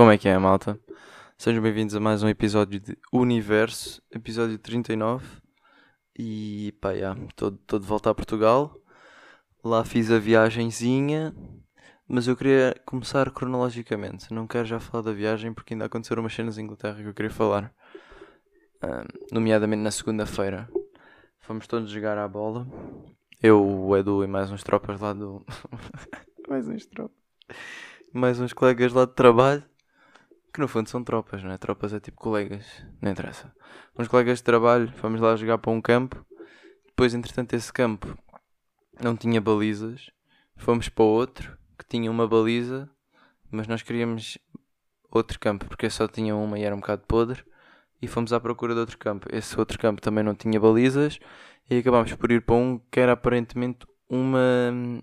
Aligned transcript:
Como 0.00 0.10
é 0.10 0.16
que 0.16 0.30
é, 0.30 0.38
malta? 0.38 0.80
Sejam 1.36 1.62
bem-vindos 1.62 1.94
a 1.94 2.00
mais 2.00 2.22
um 2.22 2.28
episódio 2.30 2.80
de 2.80 2.96
Universo, 3.12 4.02
episódio 4.10 4.58
39. 4.58 5.26
E 6.18 6.72
pá, 6.80 6.92
estou 7.28 7.78
de 7.78 7.86
volta 7.86 8.08
a 8.08 8.14
Portugal. 8.14 8.74
Lá 9.62 9.84
fiz 9.84 10.10
a 10.10 10.18
viagenzinha, 10.18 11.36
mas 12.08 12.26
eu 12.26 12.34
queria 12.34 12.74
começar 12.86 13.30
cronologicamente. 13.30 14.32
Não 14.32 14.46
quero 14.46 14.64
já 14.64 14.80
falar 14.80 15.02
da 15.02 15.12
viagem 15.12 15.52
porque 15.52 15.74
ainda 15.74 15.84
aconteceram 15.84 16.22
umas 16.22 16.32
cenas 16.32 16.56
em 16.56 16.62
Inglaterra 16.62 17.02
que 17.02 17.06
eu 17.06 17.12
queria 17.12 17.30
falar. 17.30 17.70
nomeadamente 19.30 19.82
na 19.82 19.90
segunda-feira. 19.90 20.66
Fomos 21.40 21.66
todos 21.66 21.90
jogar 21.90 22.16
à 22.16 22.26
bola. 22.26 22.66
Eu, 23.42 23.62
o 23.62 23.94
Edu 23.94 24.24
e 24.24 24.26
mais 24.26 24.50
uns 24.50 24.62
tropas 24.62 24.98
lá 24.98 25.12
do. 25.12 25.44
mais 26.48 26.66
uns 26.66 26.86
tropas. 26.86 27.18
Mais 28.14 28.40
uns 28.40 28.54
colegas 28.54 28.94
lá 28.94 29.04
de 29.04 29.12
trabalho. 29.12 29.69
Que 30.52 30.60
no 30.60 30.66
fundo 30.66 30.88
são 30.88 31.04
tropas, 31.04 31.42
não 31.42 31.52
é? 31.52 31.58
Tropas 31.58 31.92
é 31.92 32.00
tipo 32.00 32.18
colegas, 32.18 32.84
não 33.00 33.12
interessa. 33.12 33.54
Uns 33.96 34.08
colegas 34.08 34.38
de 34.38 34.44
trabalho, 34.44 34.92
fomos 34.96 35.20
lá 35.20 35.36
jogar 35.36 35.58
para 35.58 35.70
um 35.70 35.80
campo. 35.80 36.24
Depois, 36.86 37.14
entretanto, 37.14 37.54
esse 37.54 37.72
campo 37.72 38.18
não 39.00 39.16
tinha 39.16 39.40
balizas. 39.40 40.10
Fomos 40.56 40.88
para 40.88 41.04
outro 41.04 41.56
que 41.78 41.84
tinha 41.86 42.10
uma 42.10 42.26
baliza, 42.26 42.90
mas 43.50 43.66
nós 43.68 43.82
queríamos 43.82 44.38
outro 45.10 45.38
campo 45.38 45.66
porque 45.66 45.88
só 45.88 46.08
tinha 46.08 46.34
uma 46.34 46.58
e 46.58 46.62
era 46.62 46.74
um 46.74 46.80
bocado 46.80 47.02
podre. 47.06 47.44
E 48.02 48.08
fomos 48.08 48.32
à 48.32 48.40
procura 48.40 48.74
de 48.74 48.80
outro 48.80 48.98
campo. 48.98 49.28
Esse 49.30 49.58
outro 49.58 49.78
campo 49.78 50.00
também 50.00 50.24
não 50.24 50.34
tinha 50.34 50.58
balizas 50.58 51.20
e 51.68 51.78
acabámos 51.78 52.12
por 52.14 52.32
ir 52.32 52.42
para 52.42 52.56
um 52.56 52.78
que 52.90 52.98
era 52.98 53.12
aparentemente 53.12 53.86
uma 54.08 55.00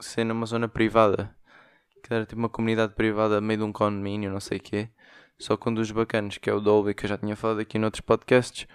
cena, 0.00 0.32
uma 0.32 0.46
zona 0.46 0.68
privada 0.68 1.36
que 2.02 2.12
era 2.12 2.26
tipo 2.26 2.38
uma 2.38 2.48
comunidade 2.48 2.94
privada 2.94 3.40
meio 3.40 3.58
de 3.60 3.64
um 3.64 3.72
condomínio, 3.72 4.30
não 4.30 4.40
sei 4.40 4.58
o 4.58 4.60
quê. 4.60 4.88
Só 5.38 5.56
que 5.56 5.68
um 5.68 5.74
dos 5.74 5.90
bacanos, 5.90 6.38
que 6.38 6.50
é 6.50 6.54
o 6.54 6.60
Dolby, 6.60 6.94
que 6.94 7.04
eu 7.04 7.08
já 7.08 7.18
tinha 7.18 7.36
falado 7.36 7.60
aqui 7.60 7.78
noutros 7.78 8.00
podcasts, 8.00 8.66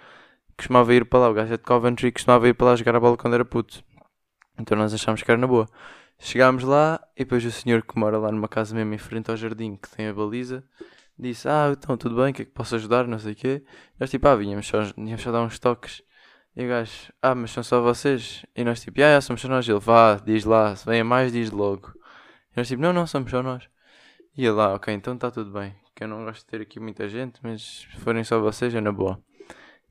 costumava 0.56 0.94
ir 0.94 1.04
para 1.06 1.20
lá. 1.20 1.30
O 1.30 1.34
gajo 1.34 1.54
é 1.54 1.56
de 1.56 1.62
Coventry 1.62 2.12
costumava 2.12 2.48
ir 2.48 2.54
para 2.54 2.68
lá 2.68 2.76
jogar 2.76 2.96
a 2.96 3.00
bola 3.00 3.16
quando 3.16 3.34
era 3.34 3.44
puto. 3.44 3.82
Então 4.58 4.76
nós 4.76 4.92
achámos 4.92 5.22
que 5.22 5.30
era 5.30 5.40
na 5.40 5.46
boa. 5.46 5.66
Chegámos 6.18 6.64
lá 6.64 7.00
e 7.16 7.20
depois 7.24 7.44
o 7.44 7.50
senhor 7.50 7.82
que 7.82 7.98
mora 7.98 8.18
lá 8.18 8.32
numa 8.32 8.48
casa 8.48 8.74
mesmo 8.74 8.92
em 8.92 8.98
frente 8.98 9.30
ao 9.30 9.36
jardim, 9.36 9.76
que 9.76 9.88
tem 9.88 10.08
a 10.08 10.12
baliza, 10.12 10.64
disse: 11.18 11.48
Ah, 11.48 11.70
então 11.70 11.96
tudo 11.96 12.16
bem, 12.16 12.32
que 12.32 12.42
é 12.42 12.44
que 12.44 12.50
posso 12.50 12.74
ajudar? 12.74 13.06
Não 13.06 13.18
sei 13.18 13.32
o 13.32 13.36
quê. 13.36 13.64
Nós 14.00 14.10
tipo, 14.10 14.26
ah, 14.28 14.34
vinhamos 14.36 14.66
só, 14.66 14.82
vinhamos 14.96 15.22
só 15.22 15.30
dar 15.32 15.42
uns 15.42 15.58
toques. 15.58 16.02
E 16.56 16.64
o 16.64 16.68
gajo, 16.68 17.12
ah, 17.22 17.34
mas 17.36 17.52
são 17.52 17.62
só 17.62 17.80
vocês? 17.80 18.44
E 18.56 18.64
nós 18.64 18.80
tipo, 18.80 19.00
ah, 19.02 19.20
somos 19.20 19.40
só 19.40 19.48
nós. 19.48 19.68
Ele, 19.68 19.78
vá, 19.78 20.16
diz 20.16 20.44
lá, 20.44 20.74
se 20.74 20.84
vem 20.86 21.04
mais, 21.04 21.32
diz 21.32 21.50
logo. 21.52 21.92
Nós 22.58 22.66
tipo, 22.66 22.82
não, 22.82 22.92
não, 22.92 23.06
somos 23.06 23.30
só 23.30 23.40
nós. 23.40 23.70
E 24.36 24.44
ele 24.44 24.50
lá, 24.50 24.74
ok, 24.74 24.92
então 24.92 25.14
está 25.14 25.30
tudo 25.30 25.52
bem. 25.52 25.76
Que 25.94 26.02
eu 26.02 26.08
não 26.08 26.24
gosto 26.24 26.40
de 26.40 26.46
ter 26.46 26.60
aqui 26.60 26.80
muita 26.80 27.08
gente, 27.08 27.38
mas 27.40 27.86
se 27.88 28.00
forem 28.00 28.24
só 28.24 28.40
vocês 28.40 28.74
é 28.74 28.80
na 28.80 28.90
boa. 28.90 29.22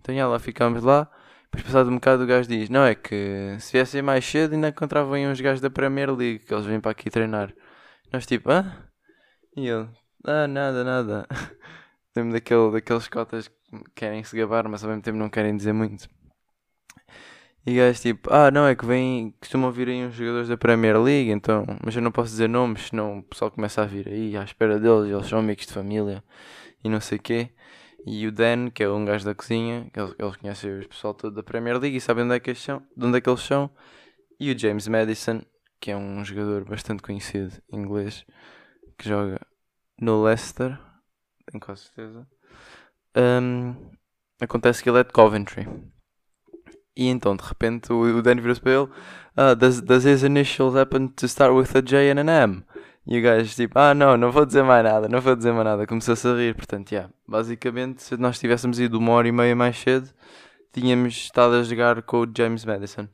Então 0.01 0.13
já 0.13 0.27
lá 0.27 0.37
ficámos 0.37 0.83
lá. 0.83 1.09
Depois 1.45 1.63
passado 1.63 1.89
um 1.89 1.93
bocado 1.93 2.23
o 2.23 2.27
gajo 2.27 2.49
diz, 2.49 2.69
não 2.69 2.83
é 2.83 2.93
que 2.93 3.55
se 3.61 3.71
viessem 3.71 4.01
mais 4.01 4.25
cedo 4.25 4.53
ainda 4.53 4.67
encontravam 4.67 5.13
uns 5.13 5.39
gajos 5.39 5.61
da 5.61 5.69
Premier 5.69 6.13
League 6.13 6.39
que 6.39 6.53
eles 6.53 6.65
vêm 6.65 6.81
para 6.81 6.91
aqui 6.91 7.09
treinar. 7.09 7.53
Nós 8.11 8.25
tipo, 8.25 8.51
hã? 8.51 8.89
E 9.55 9.65
ele, 9.65 9.87
ah, 10.25 10.45
nada, 10.45 10.83
nada. 10.83 11.25
Lembro 12.17 12.33
daquele, 12.33 12.69
daqueles 12.69 13.07
cotas 13.07 13.47
que 13.47 13.55
querem 13.95 14.25
se 14.25 14.35
gabar, 14.35 14.67
mas 14.67 14.83
ao 14.83 14.89
mesmo 14.89 15.03
tempo 15.03 15.17
não 15.17 15.29
querem 15.29 15.55
dizer 15.55 15.71
muito. 15.71 16.09
E 17.67 17.75
gajos 17.75 17.99
tipo, 17.99 18.33
ah, 18.33 18.49
não, 18.49 18.65
é 18.65 18.73
que 18.73 18.85
vem, 18.85 19.35
costumam 19.41 19.69
vir 19.73 19.89
aí 19.89 20.05
uns 20.05 20.15
jogadores 20.15 20.47
da 20.47 20.55
Premier 20.55 20.97
League, 21.01 21.29
então, 21.29 21.65
mas 21.83 21.93
eu 21.97 22.01
não 22.01 22.13
posso 22.13 22.29
dizer 22.29 22.47
nomes, 22.47 22.83
senão 22.83 23.17
o 23.17 23.23
pessoal 23.23 23.51
começa 23.51 23.81
a 23.81 23.85
vir 23.85 24.07
aí 24.07 24.37
à 24.37 24.43
espera 24.45 24.79
deles, 24.79 25.11
eles 25.11 25.27
são 25.27 25.39
amigos 25.39 25.65
de 25.65 25.73
família 25.73 26.23
e 26.81 26.87
não 26.87 27.01
sei 27.01 27.17
o 27.17 27.21
quê. 27.21 27.51
E 28.05 28.25
o 28.25 28.31
Dan, 28.31 28.69
que 28.69 28.83
é 28.83 28.89
um 28.89 29.03
gajo 29.03 29.25
da 29.25 29.35
cozinha, 29.35 29.91
eles, 29.93 30.15
eles 30.17 30.37
conhecem 30.37 30.79
o 30.79 30.87
pessoal 30.87 31.13
todo 31.13 31.35
da 31.35 31.43
Premier 31.43 31.77
League 31.77 31.97
e 31.97 31.99
sabem 31.99 32.23
onde 32.23 32.35
é 32.35 32.39
que 32.39 32.51
eles 32.51 32.61
são, 32.61 32.81
de 32.95 33.05
onde 33.05 33.17
é 33.17 33.21
que 33.21 33.29
eles 33.29 33.41
são. 33.41 33.69
E 34.39 34.49
o 34.49 34.57
James 34.57 34.87
Madison, 34.87 35.41
que 35.81 35.91
é 35.91 35.97
um 35.97 36.23
jogador 36.23 36.63
bastante 36.63 37.03
conhecido 37.03 37.51
inglês, 37.69 38.25
que 38.97 39.09
joga 39.09 39.41
no 39.99 40.23
Leicester, 40.23 40.79
tenho 41.51 41.59
quase 41.59 41.81
certeza. 41.81 42.25
Um, 43.13 43.91
acontece 44.39 44.81
que 44.81 44.89
ele 44.89 44.99
é 44.99 45.03
de 45.03 45.11
Coventry. 45.11 45.67
E 46.97 47.07
então, 47.07 47.35
de 47.35 47.43
repente, 47.43 47.93
o, 47.93 48.21
Danny 48.23 48.41
virou-se 48.41 48.59
para 48.59 48.71
ele: 48.71 48.83
uh, 49.37 49.55
does, 49.55 49.79
does 49.81 50.03
his 50.03 50.23
initials 50.23 50.75
happen 50.75 51.09
to 51.09 51.27
start 51.27 51.53
with 51.53 51.77
a 51.77 51.81
J 51.81 52.09
and 52.09 52.19
an 52.19 52.29
M? 52.29 52.63
E 53.05 53.19
o 53.19 53.21
gajo, 53.21 53.55
tipo, 53.55 53.77
ah, 53.77 53.93
não, 53.93 54.17
não 54.17 54.31
vou 54.31 54.45
dizer 54.45 54.63
mais 54.63 54.83
nada, 54.83 55.07
não 55.07 55.21
vou 55.21 55.35
dizer 55.35 55.53
mais 55.53 55.63
nada. 55.63 55.85
Começou-se 55.85 56.27
a 56.27 56.33
rir. 56.33 56.55
Portanto, 56.55 56.91
yeah, 56.91 57.13
basicamente, 57.27 58.01
se 58.01 58.17
nós 58.17 58.39
tivéssemos 58.39 58.79
ido 58.79 58.97
uma 58.97 59.13
hora 59.13 59.27
e 59.27 59.31
meia 59.31 59.55
mais 59.55 59.77
cedo, 59.77 60.09
tínhamos 60.73 61.13
estado 61.13 61.53
a 61.55 61.63
jogar 61.63 62.01
com 62.01 62.21
o 62.21 62.27
James 62.35 62.65
Madison 62.65 63.07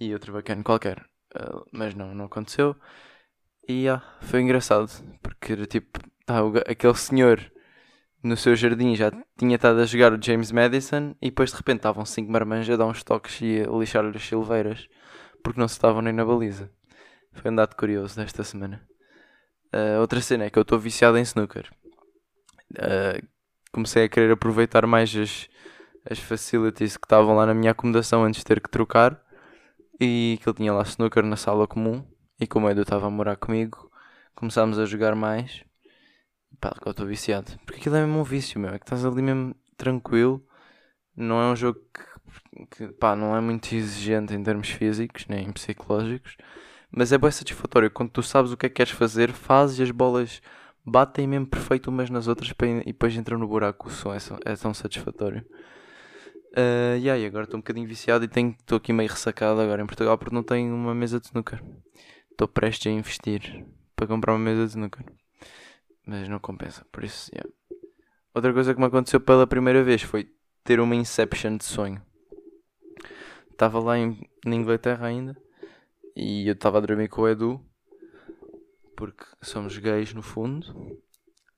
e 0.00 0.12
outro 0.14 0.32
bacana 0.32 0.64
qualquer. 0.64 1.04
Uh, 1.36 1.64
mas 1.72 1.94
não, 1.94 2.14
não 2.14 2.24
aconteceu. 2.24 2.74
E 3.68 3.82
yeah, 3.82 4.02
foi 4.22 4.40
engraçado, 4.40 4.90
porque 5.22 5.52
era 5.52 5.66
tipo, 5.66 6.00
tá, 6.24 6.40
aquele 6.66 6.94
senhor 6.94 7.38
no 8.24 8.38
seu 8.38 8.56
jardim 8.56 8.96
já 8.96 9.12
tinha 9.36 9.56
estado 9.56 9.80
a 9.80 9.84
jogar 9.84 10.12
o 10.12 10.18
James 10.20 10.50
Madison 10.50 11.14
e 11.20 11.26
depois 11.28 11.50
de 11.50 11.56
repente 11.56 11.76
estavam 11.76 12.06
cinco 12.06 12.32
marmanjos 12.32 12.74
a 12.74 12.76
dar 12.78 12.86
uns 12.86 13.04
toques 13.04 13.38
e 13.42 13.60
a 13.60 13.70
lixar-lhe 13.70 14.16
as 14.16 14.26
silveiras 14.26 14.88
porque 15.42 15.60
não 15.60 15.68
se 15.68 15.74
estavam 15.74 16.00
nem 16.00 16.12
na 16.12 16.24
baliza. 16.24 16.70
Foi 17.34 17.50
um 17.50 17.54
dado 17.54 17.76
curioso 17.76 18.16
desta 18.16 18.42
semana. 18.42 18.80
Uh, 19.74 20.00
outra 20.00 20.22
cena 20.22 20.44
é 20.44 20.50
que 20.50 20.58
eu 20.58 20.62
estou 20.62 20.78
viciado 20.78 21.18
em 21.18 21.22
snooker. 21.22 21.70
Uh, 22.72 23.26
comecei 23.70 24.04
a 24.04 24.08
querer 24.08 24.32
aproveitar 24.32 24.86
mais 24.86 25.14
as, 25.14 25.48
as 26.08 26.18
facilities 26.18 26.96
que 26.96 27.04
estavam 27.04 27.36
lá 27.36 27.44
na 27.44 27.52
minha 27.52 27.72
acomodação 27.72 28.24
antes 28.24 28.38
de 28.40 28.46
ter 28.46 28.58
que 28.58 28.70
trocar 28.70 29.20
e 30.00 30.38
que 30.42 30.48
ele 30.48 30.56
tinha 30.56 30.72
lá 30.72 30.82
snooker 30.82 31.24
na 31.24 31.36
sala 31.36 31.66
comum 31.66 32.02
e 32.40 32.46
como 32.46 32.66
o 32.66 32.70
Edu 32.70 32.82
estava 32.82 33.06
a 33.06 33.10
morar 33.10 33.36
comigo 33.36 33.90
começámos 34.34 34.78
a 34.78 34.86
jogar 34.86 35.14
mais 35.14 35.64
Pá, 36.60 36.74
eu 36.84 36.90
estou 36.90 37.06
viciado. 37.06 37.52
Porque 37.64 37.80
aquilo 37.80 37.96
é 37.96 38.00
mesmo 38.04 38.20
um 38.20 38.24
vício, 38.24 38.60
meu. 38.60 38.70
É 38.70 38.78
que 38.78 38.84
estás 38.84 39.04
ali 39.04 39.22
mesmo 39.22 39.54
tranquilo. 39.76 40.44
Não 41.16 41.40
é 41.40 41.52
um 41.52 41.56
jogo 41.56 41.80
que, 41.92 42.66
que 42.66 42.88
pá, 42.94 43.14
não 43.14 43.36
é 43.36 43.40
muito 43.40 43.72
exigente 43.74 44.34
em 44.34 44.42
termos 44.42 44.68
físicos 44.68 45.26
nem 45.28 45.52
psicológicos. 45.52 46.36
Mas 46.90 47.12
é 47.12 47.18
bem 47.18 47.30
satisfatório. 47.30 47.90
Quando 47.90 48.10
tu 48.10 48.22
sabes 48.22 48.52
o 48.52 48.56
que 48.56 48.66
é 48.66 48.68
que 48.68 48.76
queres 48.76 48.92
fazer, 48.92 49.32
fazes 49.32 49.80
as 49.80 49.90
bolas 49.90 50.40
batem 50.86 51.26
mesmo 51.26 51.46
perfeito 51.46 51.88
umas 51.88 52.10
nas 52.10 52.28
outras 52.28 52.50
e 52.50 52.84
depois 52.86 53.14
entram 53.16 53.38
no 53.38 53.48
buraco. 53.48 53.88
O 53.88 53.90
som 53.90 54.12
é, 54.12 54.18
é 54.44 54.56
tão 54.56 54.74
satisfatório. 54.74 55.44
Uh, 56.52 56.94
yeah, 56.98 57.18
e 57.18 57.26
agora 57.26 57.44
estou 57.44 57.58
um 57.58 57.60
bocadinho 57.60 57.88
viciado 57.88 58.24
e 58.24 58.28
estou 58.28 58.76
aqui 58.76 58.92
meio 58.92 59.10
ressacado 59.10 59.60
agora 59.60 59.82
em 59.82 59.86
Portugal 59.86 60.16
porque 60.16 60.34
não 60.34 60.42
tenho 60.42 60.72
uma 60.72 60.94
mesa 60.94 61.18
de 61.18 61.26
snooker. 61.26 61.60
Estou 62.30 62.46
prestes 62.46 62.92
a 62.92 62.94
investir 62.94 63.66
para 63.96 64.06
comprar 64.06 64.32
uma 64.32 64.38
mesa 64.38 64.64
de 64.64 64.70
snooker 64.70 65.04
mas 66.06 66.28
não 66.28 66.38
compensa. 66.38 66.84
Por 66.90 67.04
isso, 67.04 67.30
yeah. 67.32 67.50
Outra 68.34 68.52
coisa 68.52 68.74
que 68.74 68.80
me 68.80 68.86
aconteceu 68.86 69.20
pela 69.20 69.46
primeira 69.46 69.82
vez 69.82 70.02
foi 70.02 70.30
ter 70.64 70.80
uma 70.80 70.96
Inception 70.96 71.56
de 71.56 71.64
sonho. 71.64 72.02
Estava 73.50 73.78
lá 73.78 73.96
em, 73.96 74.28
na 74.44 74.56
Inglaterra 74.56 75.06
ainda 75.06 75.36
e 76.16 76.46
eu 76.48 76.54
estava 76.54 76.78
a 76.78 76.80
dormir 76.80 77.08
com 77.08 77.22
o 77.22 77.28
Edu 77.28 77.64
porque 78.96 79.24
somos 79.42 79.76
gays 79.78 80.12
no 80.12 80.22
fundo. 80.22 80.72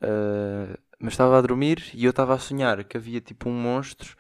Uh, 0.03 0.77
mas 0.99 1.15
estava 1.15 1.39
a 1.39 1.41
dormir 1.41 1.91
e 1.95 2.05
eu 2.05 2.11
estava 2.11 2.34
a 2.34 2.39
sonhar 2.39 2.84
que 2.84 2.97
havia 2.97 3.21
tipo 3.21 3.49
um 3.49 3.53
monstro 3.53 4.16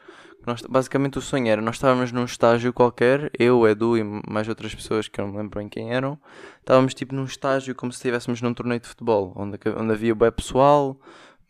nós, 0.46 0.62
basicamente 0.62 1.18
o 1.18 1.20
sonho 1.20 1.48
era, 1.48 1.60
nós 1.60 1.74
estávamos 1.74 2.12
num 2.12 2.24
estágio 2.24 2.72
qualquer, 2.72 3.30
eu, 3.36 3.66
Edu 3.66 3.98
e 3.98 4.04
mais 4.30 4.48
outras 4.48 4.72
pessoas 4.72 5.08
que 5.08 5.20
eu 5.20 5.26
não 5.26 5.32
me 5.32 5.38
lembro 5.38 5.58
bem 5.58 5.68
quem 5.68 5.92
eram, 5.92 6.18
estávamos 6.60 6.94
tipo 6.94 7.14
num 7.14 7.24
estágio 7.24 7.74
como 7.74 7.92
se 7.92 7.98
estivéssemos 7.98 8.40
num 8.40 8.54
torneio 8.54 8.80
de 8.80 8.86
futebol, 8.86 9.32
onde, 9.34 9.58
onde 9.76 9.92
havia 9.92 10.14
bué 10.14 10.30
pessoal, 10.30 10.98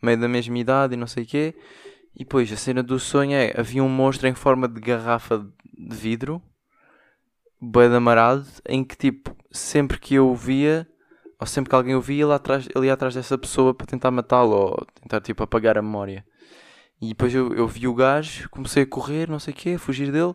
meio 0.01 0.19
da 0.19 0.27
mesma 0.27 0.57
idade 0.57 0.95
e 0.95 0.97
não 0.97 1.05
sei 1.05 1.23
o 1.23 1.27
quê, 1.27 1.55
e 2.15 2.19
depois 2.19 2.51
a 2.51 2.57
cena 2.57 2.81
do 2.81 2.99
sonho 2.99 3.33
é, 3.33 3.53
havia 3.55 3.83
um 3.83 3.89
monstro 3.89 4.27
em 4.27 4.33
forma 4.33 4.67
de 4.67 4.81
garrafa 4.81 5.45
de 5.63 5.95
vidro, 5.95 6.41
bué 7.61 7.85
amarado, 7.85 8.45
em 8.67 8.83
que 8.83 8.97
tipo, 8.97 9.35
sempre 9.51 9.99
que 9.99 10.15
eu 10.15 10.27
o 10.27 10.35
via, 10.35 10.87
ou 11.39 11.45
sempre 11.45 11.69
que 11.69 11.75
alguém 11.75 11.93
o 11.93 12.01
via, 12.01 12.23
ele, 12.23 12.33
atrás, 12.33 12.67
ia 12.83 12.93
atrás 12.93 13.13
dessa 13.13 13.37
pessoa 13.37 13.75
para 13.75 13.85
tentar 13.85 14.09
matá-lo, 14.09 14.55
ou 14.55 14.87
tentar 15.01 15.21
tipo 15.21 15.43
apagar 15.43 15.77
a 15.77 15.83
memória. 15.83 16.25
E 17.01 17.09
depois 17.09 17.33
eu, 17.33 17.53
eu 17.53 17.67
vi 17.67 17.87
o 17.87 17.93
gajo, 17.93 18.49
comecei 18.49 18.83
a 18.83 18.87
correr, 18.87 19.29
não 19.29 19.39
sei 19.39 19.53
o 19.53 19.57
quê, 19.57 19.69
a 19.71 19.79
fugir 19.79 20.11
dele. 20.11 20.33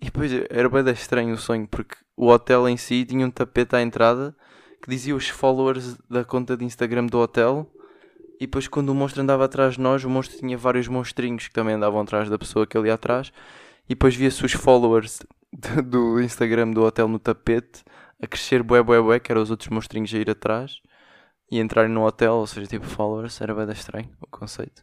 E 0.00 0.06
depois 0.06 0.30
era 0.50 0.68
bem 0.68 0.92
estranho 0.92 1.34
o 1.34 1.38
sonho, 1.38 1.66
porque 1.66 1.96
o 2.16 2.28
hotel 2.28 2.68
em 2.68 2.76
si 2.76 3.04
tinha 3.04 3.26
um 3.26 3.30
tapete 3.30 3.74
à 3.74 3.82
entrada 3.82 4.36
que 4.82 4.90
dizia 4.90 5.16
os 5.16 5.28
followers 5.28 5.96
da 6.10 6.24
conta 6.24 6.56
de 6.56 6.64
Instagram 6.64 7.06
do 7.06 7.18
hotel. 7.18 7.70
E 8.38 8.46
depois, 8.46 8.68
quando 8.68 8.90
o 8.90 8.94
monstro 8.94 9.22
andava 9.22 9.44
atrás 9.46 9.74
de 9.74 9.80
nós, 9.80 10.04
o 10.04 10.10
monstro 10.10 10.38
tinha 10.38 10.58
vários 10.58 10.88
monstrinhos 10.88 11.48
que 11.48 11.54
também 11.54 11.74
andavam 11.74 12.00
atrás 12.00 12.28
da 12.28 12.38
pessoa 12.38 12.66
que 12.66 12.76
ali 12.76 12.90
atrás. 12.90 13.32
E 13.86 13.94
depois 13.94 14.14
via-se 14.14 14.44
os 14.44 14.52
followers 14.52 15.20
do 15.84 16.20
Instagram 16.20 16.70
do 16.72 16.82
hotel 16.82 17.08
no 17.08 17.18
tapete 17.18 17.82
a 18.20 18.26
crescer 18.26 18.62
bué, 18.62 18.82
bué, 18.82 19.00
bué, 19.00 19.20
que 19.20 19.32
eram 19.32 19.42
os 19.42 19.50
outros 19.50 19.70
monstrinhos 19.70 20.12
a 20.14 20.18
ir 20.18 20.30
atrás. 20.30 20.82
e 21.50 21.60
entrarem 21.60 21.90
no 21.90 22.04
hotel, 22.04 22.34
ou 22.34 22.46
seja, 22.46 22.66
tipo 22.66 22.86
followers, 22.86 23.40
era 23.40 23.54
bem 23.54 23.70
estranho 23.72 24.10
o 24.20 24.26
conceito. 24.26 24.82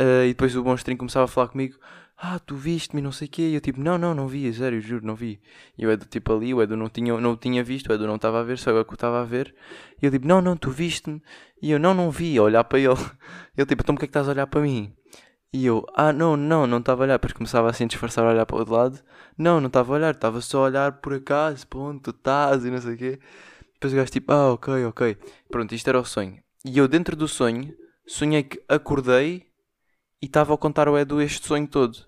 Uh, 0.00 0.24
e 0.24 0.28
depois 0.28 0.56
o 0.56 0.64
monstrinho 0.64 0.98
começava 0.98 1.24
a 1.24 1.28
falar 1.28 1.48
comigo: 1.48 1.78
Ah, 2.16 2.38
tu 2.38 2.56
viste-me, 2.56 3.02
não 3.02 3.12
sei 3.12 3.28
o 3.28 3.30
quê. 3.30 3.42
E 3.42 3.54
eu 3.54 3.60
tipo: 3.60 3.80
Não, 3.80 3.98
não, 3.98 4.14
não 4.14 4.26
vi, 4.26 4.52
sério, 4.52 4.80
juro, 4.80 5.06
não 5.06 5.14
vi. 5.14 5.40
E 5.76 5.86
o 5.86 5.90
Edu 5.90 6.06
tipo 6.06 6.32
ali, 6.32 6.54
o 6.54 6.62
Edu 6.62 6.76
não 6.76 6.88
tinha, 6.88 7.18
não 7.20 7.36
tinha 7.36 7.62
visto, 7.62 7.90
o 7.90 7.92
Edu 7.92 8.06
não 8.06 8.16
estava 8.16 8.40
a 8.40 8.42
ver, 8.42 8.58
só 8.58 8.70
eu 8.70 8.84
que 8.84 8.92
o 8.92 8.94
estava 8.94 9.20
a 9.20 9.24
ver. 9.24 9.54
E 10.00 10.06
eu 10.06 10.10
tipo: 10.10 10.26
Não, 10.26 10.40
não, 10.40 10.56
tu 10.56 10.70
viste-me. 10.70 11.22
E 11.60 11.70
eu: 11.70 11.78
Não, 11.78 11.94
não 11.94 12.10
vi, 12.10 12.38
a 12.38 12.42
olhar 12.42 12.64
para 12.64 12.78
ele. 12.78 12.94
Ele 13.56 13.66
tipo: 13.66 13.82
Então, 13.82 13.94
porque 13.94 14.06
é 14.06 14.08
que 14.08 14.10
estás 14.10 14.28
a 14.28 14.32
olhar 14.32 14.46
para 14.46 14.62
mim? 14.62 14.92
E 15.52 15.66
eu: 15.66 15.84
Ah, 15.94 16.12
não, 16.12 16.36
não, 16.36 16.66
não 16.66 16.78
estava 16.78 17.02
a 17.02 17.04
olhar. 17.04 17.14
Depois 17.14 17.32
começava 17.34 17.68
assim 17.68 17.84
a 17.84 17.88
disfarçar 17.88 18.24
a 18.24 18.30
olhar 18.30 18.46
para 18.46 18.56
o 18.56 18.58
outro 18.60 18.74
lado. 18.74 18.98
Não, 19.36 19.60
não 19.60 19.66
estava 19.66 19.92
a 19.92 19.96
olhar, 19.96 20.14
estava 20.14 20.40
só 20.40 20.60
a 20.60 20.66
olhar 20.68 20.92
por 21.00 21.14
acaso, 21.14 21.66
ponto, 21.66 22.12
tu 22.12 22.16
estás 22.16 22.64
e 22.64 22.70
não 22.70 22.80
sei 22.80 22.94
o 22.94 22.96
quê. 22.96 23.18
Depois 23.74 23.92
o 23.92 23.96
gajo 23.96 24.10
tipo: 24.10 24.32
Ah, 24.32 24.52
ok, 24.52 24.84
ok. 24.86 25.16
Pronto, 25.50 25.74
isto 25.74 25.88
era 25.88 26.00
o 26.00 26.04
sonho. 26.04 26.38
E 26.64 26.78
eu, 26.78 26.88
dentro 26.88 27.16
do 27.16 27.28
sonho, 27.28 27.74
sonhei 28.06 28.44
que 28.44 28.62
acordei 28.68 29.51
e 30.22 30.26
estava 30.26 30.54
a 30.54 30.56
contar 30.56 30.86
ao 30.86 30.96
Edu 30.96 31.20
este 31.20 31.46
sonho 31.46 31.66
todo. 31.66 31.98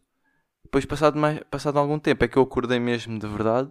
Depois, 0.62 0.84
passado, 0.86 1.18
mais, 1.18 1.40
passado 1.50 1.78
algum 1.78 1.98
tempo, 1.98 2.24
é 2.24 2.28
que 2.28 2.36
eu 2.36 2.42
acordei 2.42 2.78
mesmo 2.78 3.18
de 3.18 3.26
verdade 3.26 3.70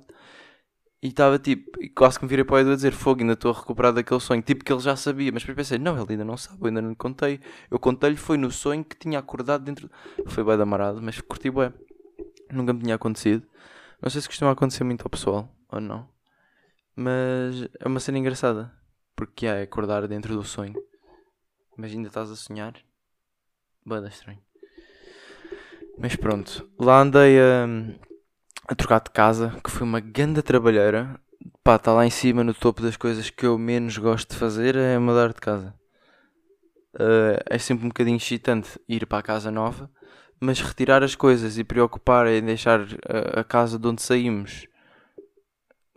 e 1.01 1.07
estava 1.07 1.39
tipo, 1.39 1.71
quase 1.95 2.17
que 2.17 2.25
me 2.25 2.29
virei 2.29 2.45
para 2.45 2.55
o 2.55 2.59
Edu 2.59 2.71
a 2.71 2.75
dizer: 2.75 2.91
Fogo, 2.91 3.21
ainda 3.21 3.33
estou 3.33 3.51
a 3.51 3.53
recuperar 3.53 3.93
daquele 3.93 4.19
sonho. 4.19 4.41
Tipo 4.41 4.63
que 4.63 4.71
ele 4.71 4.81
já 4.81 4.95
sabia, 4.95 5.31
mas 5.31 5.43
depois 5.43 5.55
pensei: 5.55 5.77
Não, 5.77 5.99
ele 5.99 6.11
ainda 6.11 6.25
não 6.25 6.37
sabe, 6.37 6.61
eu 6.61 6.67
ainda 6.67 6.81
não 6.81 6.89
lhe 6.89 6.95
contei. 6.95 7.39
Eu 7.71 7.79
contei-lhe, 7.79 8.17
foi 8.17 8.37
no 8.37 8.51
sonho 8.51 8.83
que 8.83 8.97
tinha 8.97 9.19
acordado 9.19 9.63
dentro. 9.63 9.89
Foi 10.27 10.43
bem 10.43 10.57
damarado, 10.57 11.01
mas 11.01 11.19
curti 11.21 11.49
bem. 11.49 11.73
Nunca 12.51 12.73
me 12.73 12.81
tinha 12.81 12.95
acontecido. 12.95 13.45
Não 14.01 14.09
sei 14.09 14.21
se 14.21 14.27
costuma 14.27 14.51
acontecer 14.51 14.83
muito 14.83 15.01
ao 15.03 15.09
pessoal 15.09 15.49
ou 15.69 15.79
não, 15.79 16.07
mas 16.95 17.63
é 17.79 17.87
uma 17.87 17.99
cena 17.99 18.17
engraçada 18.17 18.71
porque 19.15 19.45
é 19.45 19.61
acordar 19.61 20.07
dentro 20.07 20.35
do 20.35 20.43
sonho, 20.43 20.73
mas 21.77 21.91
ainda 21.91 22.09
estás 22.09 22.29
a 22.29 22.35
sonhar. 22.35 22.73
Bada 23.85 24.07
estranho. 24.07 24.39
Mas 25.97 26.15
pronto, 26.15 26.69
lá 26.79 27.01
andei 27.01 27.39
a, 27.39 27.67
a 28.67 28.75
trocar 28.75 29.01
de 29.01 29.11
casa, 29.11 29.59
que 29.63 29.69
foi 29.69 29.85
uma 29.85 29.99
grande 29.99 30.41
trabalheira. 30.41 31.19
Pá, 31.63 31.75
está 31.75 31.93
lá 31.93 32.05
em 32.05 32.09
cima 32.09 32.43
no 32.43 32.53
topo 32.53 32.81
das 32.81 32.97
coisas 32.97 33.29
que 33.29 33.45
eu 33.45 33.57
menos 33.57 33.97
gosto 33.97 34.31
de 34.31 34.37
fazer 34.37 34.75
é 34.75 34.97
mudar 34.97 35.29
de 35.33 35.41
casa. 35.41 35.73
Uh, 36.95 37.41
é 37.49 37.57
sempre 37.57 37.85
um 37.85 37.89
bocadinho 37.89 38.17
excitante 38.17 38.79
ir 38.87 39.05
para 39.05 39.19
a 39.19 39.23
casa 39.23 39.51
nova, 39.51 39.89
mas 40.39 40.61
retirar 40.61 41.03
as 41.03 41.15
coisas 41.15 41.57
e 41.57 41.63
preocupar 41.63 42.27
em 42.27 42.43
deixar 42.43 42.81
a, 43.07 43.41
a 43.41 43.43
casa 43.43 43.79
de 43.79 43.87
onde 43.87 44.01
saímos 44.01 44.67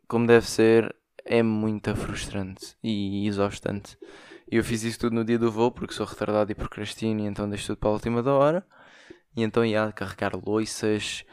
como 0.09 0.27
deve 0.27 0.47
ser 0.47 0.95
é 1.25 1.43
muito 1.43 1.95
frustrante 1.97 2.77
e 2.83 3.27
exaustante. 3.27 3.99
Eu 4.51 4.63
fiz 4.63 4.85
isso 4.85 4.99
tudo 5.01 5.15
no 5.15 5.25
dia 5.25 5.39
do 5.39 5.51
voo 5.51 5.73
porque 5.73 5.93
sou 5.93 6.07
retardado 6.07 6.53
e 6.53 6.55
procrastino 6.55 7.21
e 7.21 7.27
então 7.27 7.49
deixo 7.49 7.67
tudo 7.67 7.79
para 7.79 7.89
a 7.89 7.93
última 7.93 8.23
da 8.23 8.33
hora. 8.33 8.65
E 9.37 9.43
então 9.43 9.65
ia 9.65 9.91
carregar 9.93 10.33
loiças, 10.35 11.25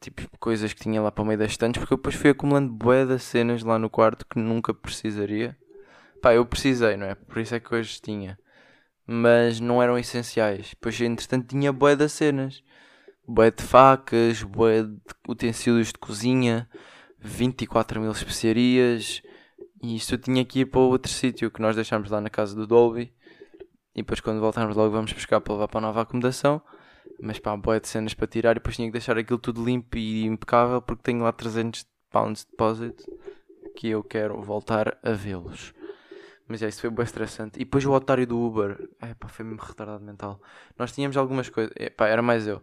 tipo 0.00 0.22
coisas 0.38 0.72
que 0.72 0.80
tinha 0.80 1.00
lá 1.00 1.10
para 1.10 1.22
o 1.22 1.26
meio 1.26 1.38
das 1.38 1.52
estantes, 1.52 1.80
porque 1.80 1.94
eu 1.94 1.96
depois 1.96 2.14
fui 2.14 2.30
acumulando 2.30 2.72
bué 2.72 3.06
das 3.06 3.22
cenas 3.22 3.62
lá 3.62 3.78
no 3.78 3.88
quarto 3.88 4.26
que 4.26 4.38
nunca 4.38 4.74
precisaria. 4.74 5.56
Pá, 6.20 6.34
eu 6.34 6.44
precisei, 6.44 6.96
não 6.96 7.06
é? 7.06 7.14
Por 7.14 7.38
isso 7.38 7.54
é 7.54 7.60
que 7.60 7.74
hoje 7.74 8.00
tinha. 8.00 8.38
Mas 9.06 9.58
não 9.58 9.82
eram 9.82 9.98
essenciais. 9.98 10.70
Depois, 10.70 11.00
entretanto, 11.00 11.48
tinha 11.48 11.72
bué 11.72 11.96
das 11.96 12.12
cenas. 12.12 12.62
Bué 13.26 13.50
de 13.50 13.62
facas, 13.62 14.42
bué 14.42 14.82
de 14.82 14.98
utensílios 15.26 15.88
de 15.88 15.98
cozinha, 15.98 16.68
24 17.18 18.00
mil 18.00 18.12
especiarias, 18.12 19.22
e 19.82 19.96
isto 19.96 20.18
tinha 20.18 20.44
que 20.44 20.60
ir 20.60 20.66
para 20.66 20.80
outro 20.80 21.10
sítio 21.10 21.50
que 21.50 21.60
nós 21.60 21.74
deixámos 21.74 22.10
lá 22.10 22.20
na 22.20 22.28
casa 22.28 22.54
do 22.54 22.66
Dolby. 22.66 23.12
E 23.94 24.02
depois 24.02 24.20
quando 24.20 24.40
voltarmos 24.40 24.76
logo 24.76 24.90
vamos 24.90 25.12
buscar 25.12 25.40
para 25.40 25.54
levar 25.54 25.68
para 25.68 25.78
a 25.78 25.80
nova 25.80 26.02
acomodação. 26.02 26.60
Mas 27.20 27.38
pá, 27.38 27.56
boia 27.56 27.80
de 27.80 27.88
cenas 27.88 28.12
para 28.12 28.26
tirar 28.26 28.52
e 28.52 28.54
depois 28.54 28.76
tinha 28.76 28.88
que 28.88 28.92
deixar 28.92 29.16
aquilo 29.16 29.38
tudo 29.38 29.64
limpo 29.64 29.96
e 29.96 30.24
impecável 30.26 30.82
porque 30.82 31.02
tenho 31.02 31.22
lá 31.22 31.32
300 31.32 31.86
pounds 32.10 32.44
de 32.44 32.50
deposit 32.50 32.94
que 33.74 33.88
eu 33.88 34.04
quero 34.04 34.40
voltar 34.42 34.98
a 35.02 35.12
vê-los. 35.12 35.72
Mas 36.46 36.62
é, 36.62 36.68
isso 36.68 36.80
foi 36.80 36.90
bem 36.90 37.04
estressante. 37.04 37.56
E 37.56 37.64
depois 37.64 37.84
o 37.86 37.92
otário 37.92 38.26
do 38.26 38.38
Uber, 38.38 38.88
é 39.00 39.14
pá, 39.14 39.28
foi 39.28 39.44
mesmo 39.44 39.62
retardado 39.62 40.04
mental. 40.04 40.40
Nós 40.78 40.92
tínhamos 40.92 41.16
algumas 41.16 41.48
coisas, 41.48 41.72
é 41.76 41.88
pá, 41.88 42.06
era 42.08 42.20
mais 42.20 42.46
eu. 42.46 42.62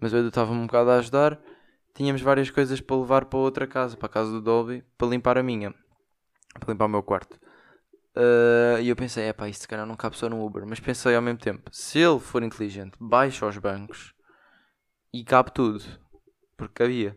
Mas 0.00 0.12
o 0.12 0.16
Edu 0.18 0.28
estava-me 0.28 0.60
um 0.60 0.66
bocado 0.66 0.90
a 0.90 0.96
ajudar. 0.96 1.40
Tínhamos 1.94 2.20
várias 2.20 2.50
coisas 2.50 2.80
para 2.80 2.96
levar 2.96 3.24
para 3.24 3.38
outra 3.38 3.66
casa, 3.66 3.96
para 3.96 4.06
a 4.06 4.10
casa 4.10 4.30
do 4.30 4.40
Dolby, 4.40 4.84
para 4.96 5.08
limpar 5.08 5.38
a 5.38 5.42
minha 5.42 5.74
para 6.54 6.72
limpar 6.72 6.86
o 6.86 6.88
meu 6.88 7.02
quarto. 7.02 7.38
Uh, 8.16 8.80
e 8.80 8.88
eu 8.88 8.96
pensei, 8.96 9.24
é 9.24 9.32
pá, 9.32 9.48
isto 9.48 9.62
se 9.62 9.68
calhar 9.68 9.86
não 9.86 9.94
cabe 9.94 10.16
só 10.16 10.28
no 10.28 10.44
Uber. 10.44 10.66
Mas 10.66 10.80
pensei 10.80 11.14
ao 11.14 11.22
mesmo 11.22 11.38
tempo, 11.38 11.70
se 11.72 11.98
ele 11.98 12.18
for 12.18 12.42
inteligente, 12.42 12.96
baixa 12.98 13.46
os 13.46 13.58
bancos 13.58 14.14
e 15.12 15.24
cabe 15.24 15.52
tudo. 15.52 15.84
Porque 16.56 16.74
cabia. 16.74 17.16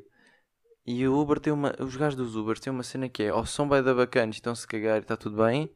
E 0.86 1.08
o 1.08 1.20
Uber 1.20 1.40
tem 1.40 1.54
uma. 1.54 1.76
Os 1.80 1.96
gajos 1.96 2.16
dos 2.16 2.36
Uber 2.36 2.60
têm 2.60 2.72
uma 2.72 2.84
cena 2.84 3.10
que 3.10 3.24
é 3.24 3.34
ou 3.34 3.46
são 3.46 3.68
bem 3.68 3.82
da 3.84 3.94
bacanas 3.94 4.36
e 4.36 4.40
estão-se 4.40 4.66
a 4.66 4.68
cagar 4.68 4.98
e 4.98 5.02
está 5.02 5.16
tudo 5.16 5.44
bem, 5.44 5.72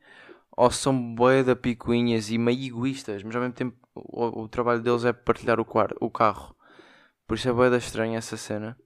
ou 0.51 0.71
são 0.71 1.15
bem 1.15 1.43
da 1.43 1.55
picuinhas 1.55 2.29
e 2.29 2.37
meio 2.37 2.65
egoístas, 2.65 3.23
mas 3.23 3.35
ao 3.35 3.41
mesmo 3.41 3.55
tempo 3.55 3.77
o, 3.95 4.43
o 4.43 4.47
trabalho 4.47 4.81
deles 4.81 5.05
é 5.05 5.13
partilhar 5.13 5.59
o, 5.59 5.65
quarto, 5.65 5.95
o 6.01 6.09
carro. 6.09 6.55
Por 7.27 7.35
isso 7.35 7.49
é 7.49 7.53
bem 7.53 7.69
da 7.69 7.77
estranha 7.77 8.17
essa 8.17 8.37
cena. 8.37 8.77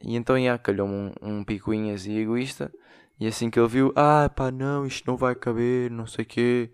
E 0.00 0.16
então, 0.16 0.40
já, 0.42 0.56
calhou-me 0.58 0.94
um, 0.94 1.40
um 1.40 1.44
picuinhas 1.44 2.06
e 2.06 2.16
egoísta. 2.18 2.72
E 3.20 3.26
assim 3.26 3.50
que 3.50 3.58
ele 3.58 3.68
viu, 3.68 3.92
ah 3.96 4.28
pá, 4.28 4.50
não, 4.50 4.86
isto 4.86 5.06
não 5.06 5.16
vai 5.16 5.34
caber, 5.34 5.90
não 5.90 6.06
sei 6.06 6.24
o 6.24 6.28
quê. 6.28 6.70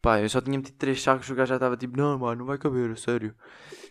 Pá, 0.00 0.20
eu 0.20 0.28
só 0.28 0.40
tinha 0.40 0.56
metido 0.58 0.76
três 0.76 1.02
sacos, 1.02 1.28
o 1.28 1.34
gajo 1.34 1.50
já 1.50 1.56
estava 1.56 1.76
tipo, 1.76 1.96
não, 1.96 2.18
mano, 2.18 2.36
não 2.40 2.46
vai 2.46 2.58
caber, 2.58 2.96
sério. 2.98 3.34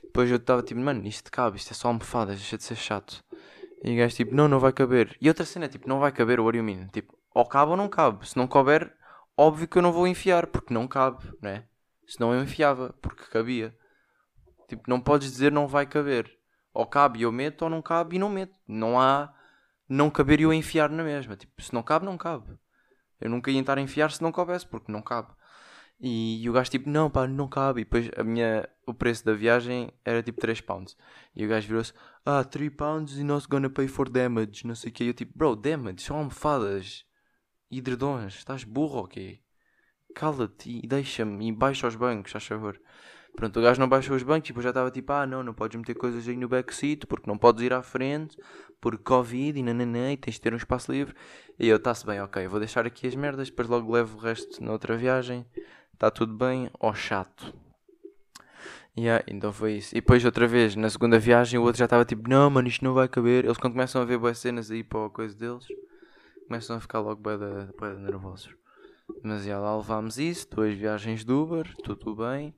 Depois 0.03 0.29
eu 0.29 0.37
estava 0.37 0.63
tipo, 0.63 0.79
mano, 0.79 1.05
isto 1.07 1.31
cabe, 1.31 1.57
isto 1.57 1.71
é 1.71 1.73
só 1.75 1.89
almofadas, 1.89 2.37
deixa 2.37 2.57
de 2.57 2.63
ser 2.63 2.75
chato. 2.75 3.23
E 3.83 3.93
o 3.93 3.97
gajo 3.97 4.15
tipo, 4.15 4.33
não, 4.33 4.47
não 4.47 4.59
vai 4.59 4.73
caber. 4.73 5.15
E 5.21 5.27
outra 5.27 5.45
cena, 5.45 5.67
tipo, 5.67 5.87
não 5.87 5.99
vai 5.99 6.11
caber 6.11 6.39
o 6.39 6.45
what 6.45 6.57
Tipo, 6.91 7.17
ou 7.33 7.45
cabe 7.45 7.71
ou 7.71 7.77
não 7.77 7.87
cabe. 7.89 8.27
Se 8.27 8.35
não 8.37 8.47
couber, 8.47 8.91
óbvio 9.37 9.67
que 9.67 9.77
eu 9.77 9.81
não 9.81 9.91
vou 9.91 10.07
enfiar, 10.07 10.47
porque 10.47 10.73
não 10.73 10.87
cabe, 10.87 11.23
né? 11.41 11.65
Senão 12.07 12.33
eu 12.33 12.41
enfiava, 12.41 12.95
porque 13.01 13.23
cabia. 13.25 13.77
Tipo, 14.67 14.83
não 14.87 14.99
podes 14.99 15.31
dizer 15.31 15.51
não 15.51 15.67
vai 15.67 15.85
caber. 15.85 16.31
Ou 16.73 16.85
cabe 16.85 17.19
e 17.19 17.21
eu 17.23 17.31
meto, 17.31 17.63
ou 17.63 17.69
não 17.69 17.81
cabe 17.81 18.15
e 18.15 18.19
não 18.19 18.29
meto. 18.29 18.57
Não 18.67 18.99
há 18.99 19.33
não 19.87 20.09
caber 20.09 20.41
eu 20.41 20.53
enfiar 20.53 20.89
na 20.89 21.03
mesma. 21.03 21.35
Tipo, 21.35 21.61
se 21.61 21.73
não 21.73 21.83
cabe, 21.83 22.05
não 22.05 22.17
cabe. 22.17 22.57
Eu 23.19 23.29
nunca 23.29 23.49
ia 23.51 23.59
tentar 23.59 23.77
enfiar 23.79 24.11
se 24.11 24.21
não 24.21 24.31
coubesse, 24.31 24.65
porque 24.65 24.91
não 24.91 25.01
cabe. 25.01 25.29
E, 25.99 26.43
e 26.43 26.49
o 26.49 26.53
gajo 26.53 26.69
tipo, 26.69 26.89
não 26.89 27.09
pá, 27.09 27.27
não 27.27 27.47
cabe. 27.47 27.81
E 27.81 27.83
depois 27.83 28.09
a 28.15 28.23
minha, 28.23 28.67
o 28.85 28.93
preço 28.93 29.25
da 29.25 29.33
viagem 29.33 29.91
era 30.05 30.21
tipo 30.21 30.39
3 30.39 30.61
pounds. 30.61 30.95
E 31.35 31.45
o 31.45 31.49
gajo 31.49 31.67
virou-se, 31.67 31.93
ah, 32.25 32.43
3 32.43 32.73
pounds 32.75 33.17
e 33.17 33.23
not 33.23 33.47
gonna 33.47 33.69
pay 33.69 33.87
for 33.87 34.09
damage, 34.09 34.65
não 34.67 34.75
sei 34.75 34.91
o 34.91 34.93
que. 34.93 35.05
Eu 35.05 35.13
tipo, 35.13 35.37
bro, 35.37 35.55
damage, 35.55 36.01
são 36.01 36.17
almofadas 36.17 37.05
edredons, 37.71 38.35
estás 38.35 38.63
burro 38.63 38.99
ou 38.99 39.07
quê? 39.07 39.41
Cala-te 40.15 40.81
e 40.83 40.87
deixa-me 40.87 41.47
e 41.47 41.51
baixa 41.51 41.87
os 41.87 41.95
bancos, 41.95 42.31
faz 42.31 42.45
favor. 42.45 42.79
Pronto, 43.37 43.59
o 43.59 43.61
gajo 43.61 43.79
não 43.79 43.87
baixou 43.87 44.15
os 44.15 44.23
bancos 44.23 44.49
e 44.49 44.51
depois 44.51 44.63
já 44.63 44.71
estava 44.71 44.89
tipo, 44.89 45.13
ah 45.13 45.27
não, 45.27 45.43
não 45.43 45.53
podes 45.53 45.77
meter 45.77 45.93
coisas 45.93 46.27
aí 46.27 46.35
no 46.35 46.47
backseat 46.47 47.05
porque 47.05 47.29
não 47.29 47.37
podes 47.37 47.63
ir 47.63 47.71
à 47.71 47.83
frente, 47.83 48.35
por 48.81 48.97
Covid 48.97 49.59
e 49.59 49.61
nananã, 49.61 50.11
e 50.11 50.17
tens 50.17 50.33
de 50.33 50.41
ter 50.41 50.55
um 50.55 50.57
espaço 50.57 50.91
livre. 50.91 51.13
E 51.59 51.67
eu, 51.67 51.77
está-se 51.77 52.03
bem, 52.03 52.19
ok, 52.19 52.47
vou 52.47 52.57
deixar 52.57 52.87
aqui 52.87 53.05
as 53.05 53.13
merdas, 53.13 53.47
depois 53.47 53.69
logo 53.69 53.93
levo 53.93 54.17
o 54.17 54.19
resto 54.19 54.63
na 54.63 54.71
outra 54.71 54.97
viagem, 54.97 55.45
está 55.93 56.09
tudo 56.09 56.33
bem, 56.33 56.67
ó 56.79 56.95
chato. 56.95 57.53
Yeah, 58.97 59.23
então 59.27 59.53
foi 59.53 59.73
isso. 59.73 59.95
E 59.95 60.01
depois 60.01 60.25
outra 60.25 60.47
vez, 60.47 60.75
na 60.75 60.89
segunda 60.89 61.19
viagem, 61.19 61.59
o 61.59 61.63
outro 61.63 61.77
já 61.77 61.85
estava 61.85 62.03
tipo, 62.03 62.27
não 62.27 62.49
mano, 62.49 62.67
isto 62.67 62.83
não 62.83 62.95
vai 62.95 63.07
caber. 63.07 63.45
Eles 63.45 63.59
quando 63.59 63.73
começam 63.73 64.01
a 64.01 64.05
ver 64.05 64.17
boas 64.17 64.39
cenas 64.39 64.71
aí 64.71 64.83
para 64.83 65.05
a 65.05 65.09
coisa 65.11 65.37
deles, 65.37 65.67
começam 66.47 66.75
a 66.75 66.79
ficar 66.79 67.01
logo 67.01 67.21
bem, 67.21 67.37
bem 67.37 67.99
nervosos. 67.99 68.49
Mas 69.21 69.43
já 69.43 69.59
lá 69.59 69.77
levámos 69.77 70.17
isso, 70.17 70.47
duas 70.49 70.73
viagens 70.73 71.23
de 71.23 71.31
Uber, 71.31 71.71
tudo 71.83 72.15
bem 72.15 72.51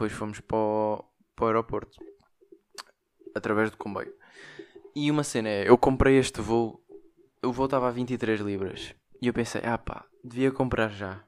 depois 0.00 0.12
fomos 0.14 0.40
para 0.40 0.56
o, 0.56 1.04
para 1.36 1.44
o 1.44 1.48
aeroporto 1.48 2.02
através 3.34 3.70
do 3.70 3.76
comboio. 3.76 4.10
E 4.96 5.10
uma 5.10 5.22
cena 5.22 5.50
é, 5.50 5.68
eu 5.68 5.76
comprei 5.76 6.16
este 6.16 6.40
voo, 6.40 6.82
o 7.44 7.52
voo 7.52 7.66
estava 7.66 7.88
a 7.88 7.90
23 7.90 8.40
libras. 8.40 8.94
E 9.20 9.26
eu 9.26 9.34
pensei, 9.34 9.60
ah 9.62 9.76
pá, 9.76 10.06
devia 10.24 10.50
comprar 10.50 10.88
já. 10.88 11.22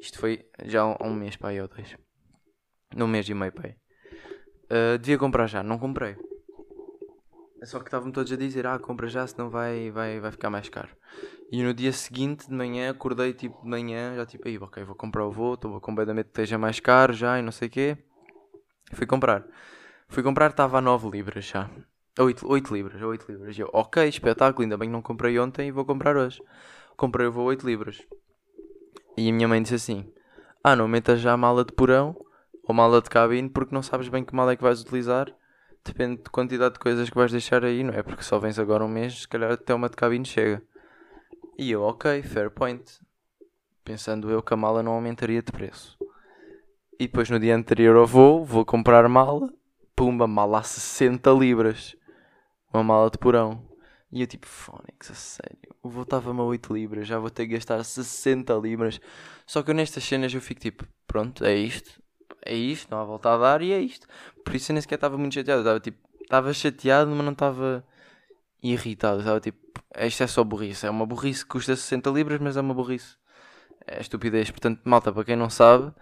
Isto 0.00 0.20
foi 0.20 0.48
já 0.64 0.82
há 0.82 1.04
um 1.04 1.12
mês, 1.12 1.34
pá, 1.34 1.48
ou 1.50 1.66
dois. 1.66 1.96
Num 2.94 3.08
mês 3.08 3.28
e 3.28 3.34
meio, 3.34 3.52
pá. 3.52 3.64
Uh, 3.64 4.96
devia 4.96 5.18
comprar 5.18 5.48
já, 5.48 5.60
não 5.60 5.76
comprei. 5.76 6.16
Só 7.62 7.78
que 7.78 7.86
estavam 7.86 8.10
todos 8.10 8.32
a 8.32 8.36
dizer, 8.36 8.66
ah, 8.66 8.78
compra 8.78 9.06
já, 9.06 9.26
senão 9.26 9.50
vai, 9.50 9.90
vai, 9.90 10.18
vai 10.18 10.30
ficar 10.30 10.48
mais 10.48 10.68
caro. 10.68 10.88
E 11.52 11.62
no 11.62 11.74
dia 11.74 11.92
seguinte, 11.92 12.48
de 12.48 12.54
manhã, 12.54 12.90
acordei 12.90 13.34
tipo 13.34 13.62
de 13.62 13.68
manhã, 13.68 14.14
já 14.16 14.24
tipo, 14.24 14.48
aí, 14.48 14.56
ok, 14.58 14.82
vou 14.84 14.94
comprar 14.94 15.26
o 15.26 15.30
voo, 15.30 15.54
estou 15.54 15.80
completamente 15.80 16.26
que 16.26 16.30
esteja 16.30 16.56
mais 16.56 16.80
caro 16.80 17.12
já 17.12 17.38
e 17.38 17.42
não 17.42 17.52
sei 17.52 17.68
o 17.68 17.70
quê. 17.70 17.98
Fui 18.92 19.06
comprar. 19.06 19.44
Fui 20.08 20.22
comprar, 20.22 20.50
estava 20.50 20.78
a 20.78 20.80
9 20.80 21.10
libras 21.10 21.44
já. 21.44 21.70
8, 22.18 22.46
8 22.48 22.74
libras, 22.74 23.00
8 23.00 23.30
libras. 23.30 23.56
E 23.56 23.60
eu, 23.60 23.70
ok, 23.72 24.08
espetáculo, 24.08 24.62
ainda 24.62 24.76
bem 24.76 24.88
que 24.88 24.92
não 24.92 25.02
comprei 25.02 25.38
ontem 25.38 25.68
e 25.68 25.70
vou 25.70 25.84
comprar 25.84 26.16
hoje. 26.16 26.42
Comprei 26.96 27.26
o 27.26 27.32
voo 27.32 27.44
8 27.44 27.66
libras. 27.66 28.02
E 29.16 29.28
a 29.28 29.32
minha 29.32 29.46
mãe 29.46 29.62
disse 29.62 29.74
assim: 29.74 30.12
Ah, 30.64 30.74
não 30.74 30.88
metas 30.88 31.20
já 31.20 31.32
a 31.32 31.36
mala 31.36 31.64
de 31.64 31.72
porão 31.72 32.16
ou 32.64 32.74
mala 32.74 33.00
de 33.00 33.10
cabine 33.10 33.48
porque 33.48 33.74
não 33.74 33.82
sabes 33.82 34.08
bem 34.08 34.24
que 34.24 34.34
mala 34.34 34.52
é 34.52 34.56
que 34.56 34.62
vais 34.62 34.80
utilizar. 34.80 35.34
Depende 35.84 36.22
da 36.22 36.30
quantidade 36.30 36.74
de 36.74 36.80
coisas 36.80 37.08
que 37.08 37.16
vais 37.16 37.32
deixar 37.32 37.64
aí, 37.64 37.82
não 37.82 37.94
é? 37.94 38.02
Porque 38.02 38.22
só 38.22 38.38
vens 38.38 38.58
agora 38.58 38.84
um 38.84 38.88
mês, 38.88 39.22
se 39.22 39.28
calhar 39.28 39.52
até 39.52 39.74
uma 39.74 39.88
de 39.88 39.96
cabine 39.96 40.24
chega. 40.24 40.62
E 41.58 41.70
eu, 41.70 41.82
ok, 41.82 42.22
fair 42.22 42.50
point. 42.50 43.00
Pensando 43.84 44.30
eu 44.30 44.42
que 44.42 44.54
a 44.54 44.56
mala 44.56 44.82
não 44.82 44.92
aumentaria 44.92 45.42
de 45.42 45.50
preço. 45.50 45.98
E 46.98 47.06
depois 47.06 47.30
no 47.30 47.40
dia 47.40 47.56
anterior 47.56 47.96
ao 47.96 48.06
voo, 48.06 48.44
vou 48.44 48.64
comprar 48.64 49.08
mala. 49.08 49.52
Pumba, 49.96 50.26
mala 50.26 50.58
a 50.60 50.62
60 50.62 51.30
libras. 51.32 51.96
Uma 52.72 52.84
mala 52.84 53.10
de 53.10 53.18
porão. 53.18 53.66
E 54.12 54.20
eu 54.20 54.26
tipo, 54.26 54.46
Fónix, 54.46 55.10
a 55.10 55.14
sério. 55.14 55.74
O 55.82 55.88
voo 55.88 56.02
estava-me 56.02 56.40
a 56.40 56.44
8 56.44 56.74
libras, 56.74 57.06
já 57.06 57.18
vou 57.18 57.30
ter 57.30 57.46
que 57.46 57.54
gastar 57.54 57.82
60 57.82 58.52
libras. 58.54 59.00
Só 59.46 59.62
que 59.62 59.70
eu 59.70 59.74
nestas 59.74 60.04
cenas 60.04 60.34
eu 60.34 60.40
fico 60.40 60.60
tipo, 60.60 60.86
pronto, 61.06 61.44
é 61.44 61.54
isto. 61.54 62.02
É 62.44 62.54
isto, 62.54 62.90
não 62.90 63.00
há 63.00 63.04
volta 63.04 63.34
a 63.34 63.36
dar 63.36 63.62
e 63.62 63.72
é 63.72 63.80
isto. 63.80 64.06
Por 64.44 64.54
isso 64.54 64.70
eu 64.70 64.74
nem 64.74 64.82
sequer 64.82 64.96
estava 64.96 65.18
muito 65.18 65.34
chateado. 65.34 65.60
Estava 65.60 65.80
tipo, 65.80 65.98
estava 66.22 66.52
chateado, 66.52 67.10
mas 67.10 67.24
não 67.24 67.32
estava 67.32 67.84
irritado. 68.62 69.20
Estava 69.20 69.40
tipo, 69.40 69.58
isto 69.98 70.22
é 70.22 70.26
só 70.26 70.44
burrice. 70.44 70.86
É 70.86 70.90
uma 70.90 71.06
burrice 71.06 71.44
que 71.44 71.50
custa 71.50 71.76
60 71.76 72.10
libras, 72.10 72.40
mas 72.40 72.56
é 72.56 72.60
uma 72.60 72.74
burrice. 72.74 73.16
É 73.86 74.00
estupidez. 74.00 74.50
Portanto, 74.50 74.80
malta, 74.84 75.12
para 75.12 75.24
quem 75.24 75.36
não 75.36 75.50
sabe, 75.50 75.92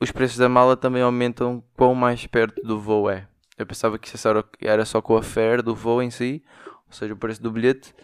os 0.00 0.10
preços 0.10 0.36
da 0.36 0.48
mala 0.48 0.76
também 0.76 1.02
aumentam 1.02 1.62
quão 1.76 1.94
mais 1.94 2.26
perto 2.26 2.60
do 2.62 2.80
voo 2.80 3.08
é. 3.08 3.28
Eu 3.56 3.66
pensava 3.66 3.98
que 3.98 4.08
isso 4.08 4.28
era 4.60 4.84
só 4.84 5.00
com 5.00 5.16
a 5.16 5.22
fare 5.22 5.62
do 5.62 5.74
voo 5.76 6.02
em 6.02 6.10
si, 6.10 6.42
ou 6.86 6.92
seja, 6.92 7.14
o 7.14 7.16
preço 7.16 7.40
do 7.40 7.52
bilhete, 7.52 7.94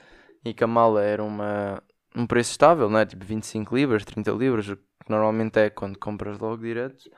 e 0.45 0.55
que 0.55 0.63
a 0.63 0.67
mala 0.67 1.03
era 1.03 1.25
uma, 1.25 1.83
um 2.15 2.27
preço 2.27 2.53
estável, 2.53 2.89
não 2.89 3.01
é? 3.01 3.07
Tipo 3.07 3.25
25 3.25 3.75
libras, 3.75 4.05
30 4.05 4.31
libras, 4.31 4.67
que 4.67 5.11
normalmente 5.11 5.59
é 5.59 5.71
quando 5.71 5.99
compras 5.99 6.39
logo 6.39 6.63
direto. 6.63 7.11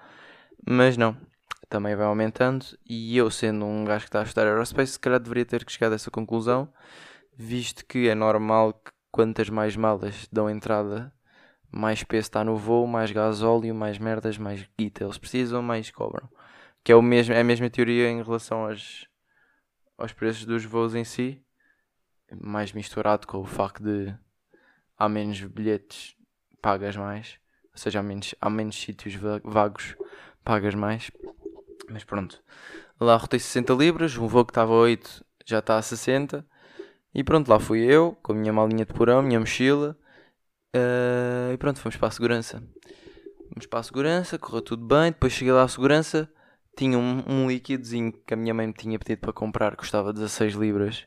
Mas 0.67 0.97
não, 0.97 1.17
também 1.69 1.95
vai 1.97 2.07
aumentando. 2.07 2.67
E 2.89 3.17
eu, 3.17 3.31
sendo 3.31 3.65
um 3.65 3.85
gajo 3.85 4.05
que 4.05 4.09
está 4.09 4.21
a 4.21 4.25
estudar 4.25 4.47
aerospace, 4.47 4.93
se 4.93 5.01
calhar 5.01 5.21
deveria 5.21 5.45
ter 5.45 5.65
chegar 5.69 5.91
a 5.91 5.95
essa 5.95 6.11
conclusão, 6.11 6.73
visto 7.37 7.85
que 7.87 8.09
é 8.09 8.15
normal 8.15 8.75
que 8.75 8.93
quantas 9.11 9.49
mais 9.49 9.77
malas 9.77 10.29
dão 10.33 10.49
entrada, 10.49 11.13
mais 11.71 12.03
peso 12.05 12.23
está 12.23 12.45
no 12.45 12.57
voo, 12.57 12.87
mais 12.87 13.11
gasóleo, 13.13 13.75
mais 13.75 13.99
merdas, 13.99 14.39
mais 14.39 14.69
guita 14.79 15.05
eles 15.05 15.19
precisam, 15.19 15.63
mais 15.63 15.91
cobram. 15.91 16.29
Que 16.85 16.93
é, 16.93 16.97
o 16.97 17.03
mesmo, 17.03 17.35
é 17.35 17.41
a 17.41 17.45
mesma 17.45 17.69
teoria 17.71 18.09
em 18.09 18.23
relação 18.23 18.67
aos, 18.67 19.07
aos 19.99 20.13
preços 20.13 20.45
dos 20.45 20.65
voos 20.65 20.95
em 20.95 21.05
si 21.05 21.45
mais 22.39 22.73
misturado 22.73 23.27
com 23.27 23.39
o 23.39 23.45
facto 23.45 23.83
de 23.83 24.15
há 24.97 25.09
menos 25.09 25.41
bilhetes, 25.43 26.17
pagas 26.61 26.97
mais. 26.97 27.39
Ou 27.73 27.79
seja, 27.79 28.01
há 28.01 28.03
menos, 28.03 28.35
há 28.41 28.51
menos 28.51 28.81
sítios 28.81 29.15
vagos, 29.45 29.97
pagas 30.51 30.75
mais. 30.75 31.13
Mas 31.89 32.03
pronto. 32.03 32.43
Lá 32.99 33.17
rotei 33.17 33.39
60 33.39 33.73
libras, 33.75 34.17
um 34.17 34.27
voo 34.27 34.45
que 34.45 34.51
estava 34.51 34.73
a 34.73 34.77
8 34.77 35.25
já 35.47 35.61
está 35.61 35.79
a 35.79 35.83
60. 35.83 36.45
E 37.15 37.23
pronto, 37.23 37.49
lá 37.49 37.61
fui 37.61 37.81
eu, 37.85 38.19
com 38.21 38.33
a 38.33 38.35
minha 38.35 38.53
malinha 38.53 38.85
de 38.85 38.93
porão, 38.93 39.23
minha 39.23 39.39
mochila. 39.39 39.97
Uh, 40.75 41.53
e 41.55 41.57
pronto, 41.57 41.79
fomos 41.79 41.97
para 41.97 42.09
a 42.09 42.11
segurança. 42.11 42.61
Fomos 43.49 43.67
para 43.67 43.79
a 43.79 43.83
segurança, 43.85 44.39
correu 44.41 44.61
tudo 44.61 44.85
bem. 44.85 45.13
Depois 45.13 45.33
cheguei 45.33 45.53
lá 45.53 45.63
à 45.63 45.69
segurança, 45.69 46.29
tinha 46.77 46.99
um, 46.99 47.23
um 47.29 47.49
líquidozinho 47.49 48.13
que 48.13 48.35
a 48.35 48.37
minha 48.37 48.53
mãe 48.53 48.67
me 48.67 48.73
tinha 48.73 48.99
pedido 48.99 49.21
para 49.21 49.33
comprar, 49.33 49.77
custava 49.77 50.13
16 50.13 50.55
libras 50.55 51.07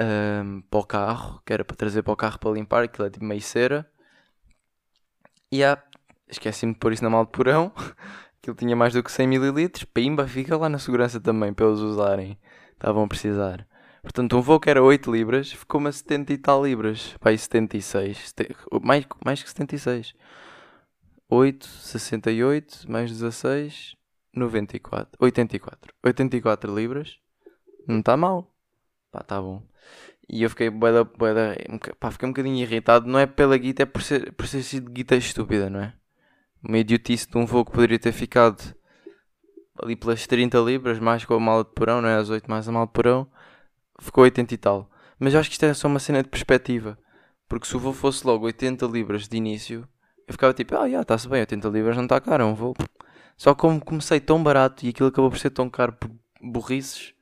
um, 0.00 0.62
para 0.62 0.80
o 0.80 0.86
carro, 0.86 1.42
que 1.44 1.52
era 1.52 1.62
para 1.62 1.76
trazer 1.76 2.02
para 2.02 2.12
o 2.12 2.16
carro 2.16 2.38
para 2.38 2.50
limpar, 2.52 2.84
aquilo 2.84 3.06
é 3.06 3.10
tipo 3.10 3.24
meio 3.24 3.42
cera. 3.42 3.86
E 5.52 5.58
yeah, 5.58 5.82
esqueci-me 6.26 6.72
de 6.72 6.78
pôr 6.78 6.94
isso 6.94 7.04
na 7.04 7.10
mala 7.10 7.26
de 7.26 7.32
porão. 7.32 7.70
Aquilo 8.46 8.56
tinha 8.56 8.76
mais 8.76 8.92
do 8.92 9.02
que 9.02 9.10
100 9.10 9.34
ml. 9.34 9.68
Pimba, 9.92 10.28
fica 10.28 10.56
lá 10.56 10.68
na 10.68 10.78
segurança 10.78 11.20
também 11.20 11.52
para 11.52 11.66
eles 11.66 11.80
usarem. 11.80 12.38
Estavam 12.74 13.02
a 13.02 13.08
precisar. 13.08 13.66
Portanto, 14.00 14.36
um 14.36 14.40
voo 14.40 14.60
que 14.60 14.70
era 14.70 14.80
8 14.80 15.10
libras 15.10 15.50
ficou-me 15.50 15.88
a 15.88 15.92
70 15.92 16.32
e 16.32 16.38
tal 16.38 16.64
libras. 16.64 17.16
Pai, 17.18 17.36
76. 17.36 18.32
Mais, 18.84 19.04
mais 19.24 19.42
que 19.42 19.48
76. 19.48 20.14
8, 21.28 21.66
68, 21.66 22.88
mais 22.88 23.10
16, 23.10 23.96
94. 24.32 25.10
84. 25.18 25.92
84 26.04 26.72
libras. 26.72 27.18
Não 27.88 27.98
está 27.98 28.16
mal. 28.16 28.54
Pá, 29.10 29.22
está 29.22 29.42
bom. 29.42 29.60
E 30.28 30.44
eu 30.44 30.50
fiquei 30.50 30.70
bué 30.70 30.92
pá, 31.98 32.12
fiquei 32.12 32.28
um 32.28 32.32
bocadinho 32.32 32.62
irritado. 32.62 33.08
Não 33.08 33.18
é 33.18 33.26
pela 33.26 33.58
guita, 33.58 33.82
é 33.82 33.86
por 33.86 34.02
ser, 34.02 34.32
por 34.34 34.46
ser 34.46 34.62
sido 34.62 34.88
guita 34.88 35.16
estúpida, 35.16 35.68
não 35.68 35.80
é? 35.80 35.92
Uma 36.66 36.78
idiotice 36.78 37.28
de 37.28 37.36
um 37.38 37.46
voo 37.46 37.64
que 37.64 37.72
poderia 37.72 37.98
ter 37.98 38.12
ficado 38.12 38.74
ali 39.82 39.94
pelas 39.94 40.26
30 40.26 40.58
libras, 40.58 40.98
mais 40.98 41.24
com 41.24 41.34
a 41.34 41.40
mala 41.40 41.64
de 41.64 41.70
porão, 41.70 42.00
não 42.00 42.08
é? 42.08 42.16
As 42.16 42.30
8 42.30 42.50
mais 42.50 42.68
a 42.68 42.72
mala 42.72 42.86
de 42.86 42.92
porão, 42.92 43.26
ficou 44.00 44.24
80 44.24 44.54
e 44.54 44.56
tal. 44.56 44.90
Mas 45.18 45.34
eu 45.34 45.40
acho 45.40 45.48
que 45.48 45.54
isto 45.54 45.64
é 45.64 45.74
só 45.74 45.88
uma 45.88 45.98
cena 45.98 46.22
de 46.22 46.28
perspectiva. 46.28 46.98
Porque 47.48 47.66
se 47.66 47.76
o 47.76 47.78
voo 47.78 47.92
fosse 47.92 48.26
logo 48.26 48.46
80 48.46 48.86
libras 48.86 49.28
de 49.28 49.36
início, 49.36 49.86
eu 50.26 50.32
ficava 50.32 50.52
tipo, 50.52 50.76
ah, 50.76 50.88
já, 50.88 51.02
está-se 51.02 51.28
bem, 51.28 51.40
80 51.40 51.68
libras 51.68 51.96
não 51.96 52.04
está 52.04 52.20
caro, 52.20 52.42
é 52.42 52.46
um 52.46 52.54
voo. 52.54 52.74
Só 53.36 53.54
como 53.54 53.80
comecei 53.80 54.18
tão 54.18 54.42
barato 54.42 54.84
e 54.84 54.88
aquilo 54.88 55.08
acabou 55.08 55.30
por 55.30 55.38
ser 55.38 55.50
tão 55.50 55.70
caro 55.70 55.92
por 55.92 56.10
burrices, 56.42 57.14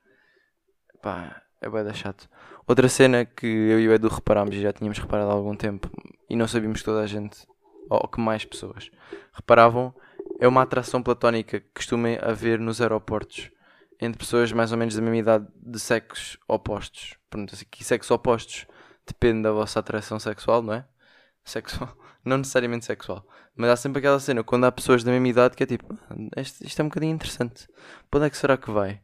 pá, 1.02 1.42
é 1.60 1.68
bem 1.68 1.94
chato. 1.94 2.28
Outra 2.66 2.88
cena 2.88 3.24
que 3.24 3.46
eu 3.46 3.80
e 3.80 3.88
o 3.88 3.92
Edu 3.92 4.08
reparámos 4.08 4.54
e 4.54 4.60
já 4.60 4.72
tínhamos 4.72 4.98
reparado 4.98 5.30
há 5.30 5.34
algum 5.34 5.54
tempo 5.54 5.90
e 6.30 6.36
não 6.36 6.48
sabíamos 6.48 6.80
que 6.80 6.84
toda 6.84 7.00
a 7.00 7.06
gente, 7.06 7.46
ou 7.88 8.08
que 8.08 8.20
mais 8.20 8.44
pessoas, 8.44 8.90
reparavam, 9.32 9.94
é 10.38 10.48
uma 10.48 10.62
atração 10.62 11.02
platónica 11.02 11.60
que 11.60 11.68
costuma 11.74 12.08
haver 12.22 12.58
nos 12.58 12.80
aeroportos 12.80 13.50
entre 14.00 14.18
pessoas 14.18 14.52
mais 14.52 14.72
ou 14.72 14.78
menos 14.78 14.94
da 14.94 15.02
mesma 15.02 15.16
idade 15.16 15.46
de 15.56 15.78
sexos 15.78 16.36
opostos. 16.48 17.16
Pronto, 17.30 17.54
assim, 17.54 17.64
que 17.70 17.84
sexos 17.84 18.10
opostos 18.10 18.66
depende 19.06 19.42
da 19.42 19.52
vossa 19.52 19.80
atração 19.80 20.18
sexual, 20.18 20.62
não 20.62 20.74
é? 20.74 20.86
Sexual, 21.44 21.96
não 22.24 22.38
necessariamente 22.38 22.84
sexual, 22.84 23.26
mas 23.54 23.70
há 23.70 23.76
sempre 23.76 23.98
aquela 23.98 24.18
cena 24.18 24.42
quando 24.42 24.64
há 24.64 24.72
pessoas 24.72 25.04
da 25.04 25.12
mesma 25.12 25.28
idade 25.28 25.56
que 25.56 25.62
é 25.62 25.66
tipo, 25.66 25.86
ah, 26.10 26.40
isto, 26.40 26.80
é 26.80 26.82
um 26.82 26.88
bocadinho 26.88 27.14
interessante. 27.14 27.68
Para 28.10 28.18
onde 28.18 28.26
é 28.26 28.30
que 28.30 28.36
será 28.36 28.56
que 28.56 28.70
vai? 28.70 29.00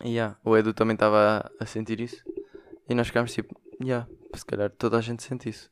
E 0.00 0.10
yeah, 0.10 0.36
o 0.44 0.56
Edu 0.56 0.74
também 0.74 0.94
estava 0.94 1.50
a, 1.60 1.66
sentir 1.66 2.00
isso. 2.00 2.22
E 2.88 2.94
nós 2.94 3.06
ficámos 3.06 3.32
tipo, 3.32 3.54
yeah, 3.80 4.08
se 4.34 4.44
calhar 4.44 4.70
toda 4.70 4.98
a 4.98 5.00
gente 5.00 5.22
sente 5.22 5.48
isso. 5.48 5.70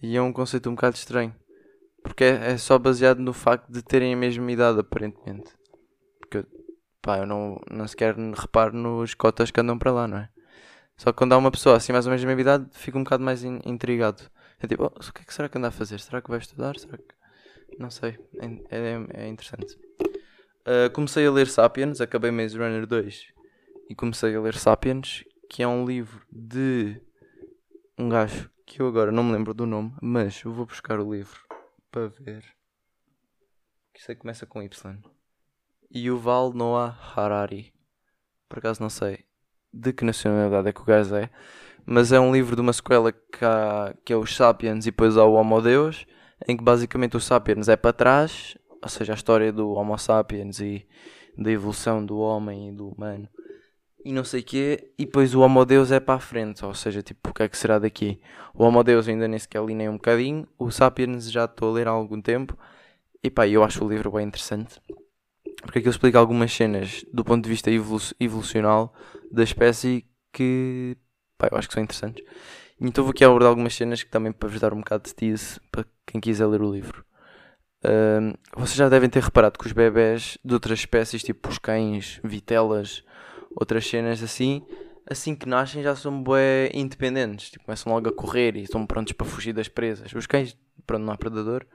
E 0.00 0.16
é 0.16 0.22
um 0.22 0.32
conceito 0.32 0.70
um 0.70 0.74
bocado 0.74 0.96
estranho. 0.96 1.34
Porque 2.02 2.24
é, 2.24 2.52
é 2.52 2.56
só 2.56 2.78
baseado 2.78 3.18
no 3.18 3.32
facto 3.32 3.70
de 3.70 3.82
terem 3.82 4.14
a 4.14 4.16
mesma 4.16 4.50
idade, 4.50 4.80
aparentemente. 4.80 5.50
Porque, 6.20 6.44
pá, 7.02 7.18
eu 7.18 7.26
não, 7.26 7.60
não 7.70 7.86
sequer 7.86 8.14
reparo 8.16 8.76
nos 8.76 9.14
cotas 9.14 9.50
que 9.50 9.60
andam 9.60 9.78
para 9.78 9.92
lá, 9.92 10.08
não 10.08 10.18
é? 10.18 10.28
Só 10.96 11.12
que 11.12 11.18
quando 11.18 11.32
há 11.32 11.36
uma 11.36 11.50
pessoa 11.50 11.76
assim 11.76 11.92
mais 11.92 12.06
ou 12.06 12.10
menos 12.10 12.22
da 12.22 12.26
mesma 12.26 12.40
idade, 12.40 12.66
fico 12.72 12.98
um 12.98 13.04
bocado 13.04 13.22
mais 13.22 13.44
in, 13.44 13.60
intrigado. 13.64 14.22
É 14.60 14.66
tipo, 14.66 14.84
oh, 14.84 14.86
o 14.86 15.12
que 15.12 15.22
é 15.22 15.24
que 15.24 15.34
será 15.34 15.48
que 15.48 15.58
anda 15.58 15.68
a 15.68 15.72
fazer? 15.72 16.00
Será 16.00 16.20
que 16.20 16.30
vai 16.30 16.38
estudar? 16.38 16.76
Será 16.78 16.96
que... 16.96 17.04
Não 17.78 17.90
sei. 17.90 18.18
É, 18.70 18.76
é, 18.76 19.24
é 19.24 19.28
interessante. 19.28 19.78
Uh, 20.66 20.90
comecei 20.92 21.26
a 21.26 21.30
ler 21.30 21.46
Sapiens, 21.46 22.00
acabei 22.00 22.30
Maze 22.30 22.58
Runner 22.58 22.86
2 22.86 23.26
e 23.88 23.94
comecei 23.94 24.34
a 24.34 24.40
ler 24.40 24.54
Sapiens, 24.54 25.24
que 25.48 25.62
é 25.62 25.68
um 25.68 25.84
livro 25.84 26.20
de 26.30 27.00
um 27.96 28.08
gajo 28.08 28.50
que 28.68 28.82
eu 28.82 28.86
agora 28.86 29.10
não 29.10 29.24
me 29.24 29.32
lembro 29.32 29.54
do 29.54 29.66
nome, 29.66 29.94
mas 30.00 30.42
eu 30.44 30.52
vou 30.52 30.66
buscar 30.66 31.00
o 31.00 31.12
livro 31.12 31.40
para 31.90 32.06
ver. 32.08 32.44
Que 33.94 34.00
isso 34.00 34.10
aí 34.10 34.16
começa 34.16 34.44
com 34.44 34.62
Y. 34.62 34.98
Yuval 35.94 36.52
Noah 36.52 36.94
Harari. 37.16 37.72
Por 38.46 38.58
acaso 38.58 38.82
não 38.82 38.90
sei 38.90 39.24
de 39.72 39.92
que 39.92 40.04
nacionalidade 40.04 40.68
é 40.68 40.72
que 40.72 40.80
o 40.80 40.84
gajo 40.84 41.14
é, 41.14 41.30
mas 41.84 42.10
é 42.10 42.18
um 42.18 42.32
livro 42.32 42.56
de 42.56 42.62
uma 42.62 42.72
sequela 42.72 43.12
que, 43.12 43.44
há, 43.44 43.94
que 44.04 44.12
é 44.12 44.16
os 44.16 44.34
Sapiens 44.34 44.86
e 44.86 44.90
depois 44.90 45.16
há 45.16 45.24
o 45.24 45.34
Homo 45.34 45.60
Deus, 45.60 46.06
em 46.46 46.56
que 46.56 46.64
basicamente 46.64 47.16
o 47.16 47.20
Sapiens 47.20 47.68
é 47.68 47.76
para 47.76 47.92
trás, 47.92 48.56
ou 48.82 48.88
seja, 48.88 49.12
a 49.12 49.16
história 49.16 49.52
do 49.52 49.70
Homo 49.72 49.96
Sapiens 49.98 50.60
e 50.60 50.86
da 51.36 51.50
evolução 51.50 52.04
do 52.04 52.18
homem 52.18 52.68
e 52.68 52.72
do 52.72 52.88
humano 52.88 53.28
e 54.08 54.12
não 54.12 54.24
sei 54.24 54.40
o 54.40 54.42
quê, 54.42 54.90
e 54.98 55.04
depois 55.04 55.34
o 55.34 55.40
Homo 55.40 55.66
Deus 55.66 55.92
é 55.92 56.00
para 56.00 56.14
a 56.14 56.18
frente, 56.18 56.64
ou 56.64 56.72
seja, 56.72 57.02
tipo, 57.02 57.28
o 57.28 57.34
que 57.34 57.42
é 57.42 57.48
que 57.48 57.58
será 57.58 57.78
daqui? 57.78 58.18
O 58.54 58.64
Homo 58.64 58.82
Deus 58.82 59.06
ainda 59.06 59.28
nem 59.28 59.38
sequer 59.38 59.62
li 59.62 59.74
nem 59.74 59.86
um 59.86 59.98
bocadinho, 59.98 60.48
o 60.58 60.70
Sapiens 60.70 61.30
já 61.30 61.44
estou 61.44 61.68
a 61.68 61.72
ler 61.74 61.86
há 61.86 61.90
algum 61.90 62.18
tempo, 62.18 62.56
e 63.22 63.28
pá, 63.28 63.46
eu 63.46 63.62
acho 63.62 63.84
o 63.84 63.88
livro 63.90 64.10
bem 64.12 64.26
interessante, 64.26 64.80
porque 65.60 65.80
aquilo 65.80 65.90
explica 65.90 66.18
algumas 66.18 66.50
cenas 66.50 67.04
do 67.12 67.22
ponto 67.22 67.44
de 67.44 67.50
vista 67.50 67.70
evolu 67.70 68.00
evolucional 68.18 68.94
da 69.30 69.42
espécie 69.42 70.06
que, 70.32 70.96
pá, 71.36 71.48
eu 71.52 71.58
acho 71.58 71.68
que 71.68 71.74
são 71.74 71.82
interessantes. 71.82 72.24
Então 72.80 73.04
vou 73.04 73.10
aqui 73.10 73.26
abordar 73.26 73.50
algumas 73.50 73.74
cenas 73.74 74.02
que 74.02 74.10
também 74.10 74.32
para 74.32 74.48
vos 74.48 74.58
dar 74.58 74.72
um 74.72 74.78
bocado 74.78 75.04
de 75.04 75.14
tease 75.14 75.60
para 75.70 75.84
quem 76.06 76.18
quiser 76.18 76.46
ler 76.46 76.62
o 76.62 76.72
livro. 76.72 77.04
Vocês 78.56 78.76
já 78.76 78.88
devem 78.88 79.10
ter 79.10 79.22
reparado 79.22 79.58
que 79.58 79.66
os 79.66 79.72
bebés 79.72 80.38
de 80.42 80.54
outras 80.54 80.78
espécies, 80.78 81.22
tipo 81.22 81.50
os 81.50 81.58
cães, 81.58 82.20
vitelas, 82.24 83.04
outras 83.58 83.86
cenas 83.86 84.22
assim, 84.22 84.62
assim 85.10 85.34
que 85.34 85.48
nascem 85.48 85.82
já 85.82 85.96
são 85.96 86.22
bué 86.22 86.70
independentes, 86.72 87.50
tipo, 87.50 87.64
começam 87.64 87.92
logo 87.92 88.08
a 88.08 88.12
correr 88.12 88.56
e 88.56 88.62
estão 88.62 88.86
prontos 88.86 89.12
para 89.12 89.26
fugir 89.26 89.52
das 89.52 89.68
presas. 89.68 90.12
Os 90.14 90.26
cães 90.26 90.56
pronto, 90.86 91.04
não 91.04 91.12
há 91.12 91.16
predador, 91.16 91.66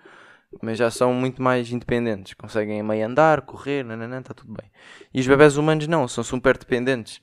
mas 0.61 0.77
já 0.77 0.89
são 0.89 1.13
muito 1.13 1.41
mais 1.41 1.71
independentes, 1.71 2.33
conseguem 2.35 2.81
meio 2.81 3.05
andar, 3.05 3.41
correr, 3.41 3.83
nananã, 3.83 4.19
está 4.19 4.33
tudo 4.33 4.53
bem. 4.53 4.71
E 5.13 5.19
os 5.19 5.27
bebés 5.27 5.57
humanos 5.57 5.87
não, 5.87 6.07
são 6.07 6.23
super 6.23 6.57
dependentes. 6.57 7.21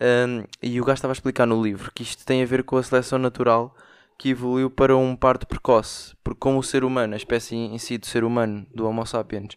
Um, 0.00 0.44
e 0.62 0.80
o 0.80 0.84
gajo 0.84 0.94
estava 0.94 1.12
a 1.12 1.14
explicar 1.14 1.46
no 1.46 1.62
livro 1.62 1.90
que 1.92 2.02
isto 2.02 2.24
tem 2.24 2.42
a 2.42 2.46
ver 2.46 2.62
com 2.62 2.76
a 2.76 2.82
seleção 2.82 3.18
natural 3.18 3.74
que 4.16 4.30
evoluiu 4.30 4.70
para 4.70 4.96
um 4.96 5.16
parto 5.16 5.46
precoce, 5.46 6.14
porque 6.22 6.38
como 6.38 6.58
o 6.58 6.62
ser 6.62 6.84
humano, 6.84 7.14
a 7.14 7.16
espécie 7.16 7.56
em 7.56 7.78
si 7.78 7.98
do 7.98 8.06
ser 8.06 8.22
humano, 8.22 8.66
do 8.74 8.86
Homo 8.86 9.04
sapiens, 9.06 9.56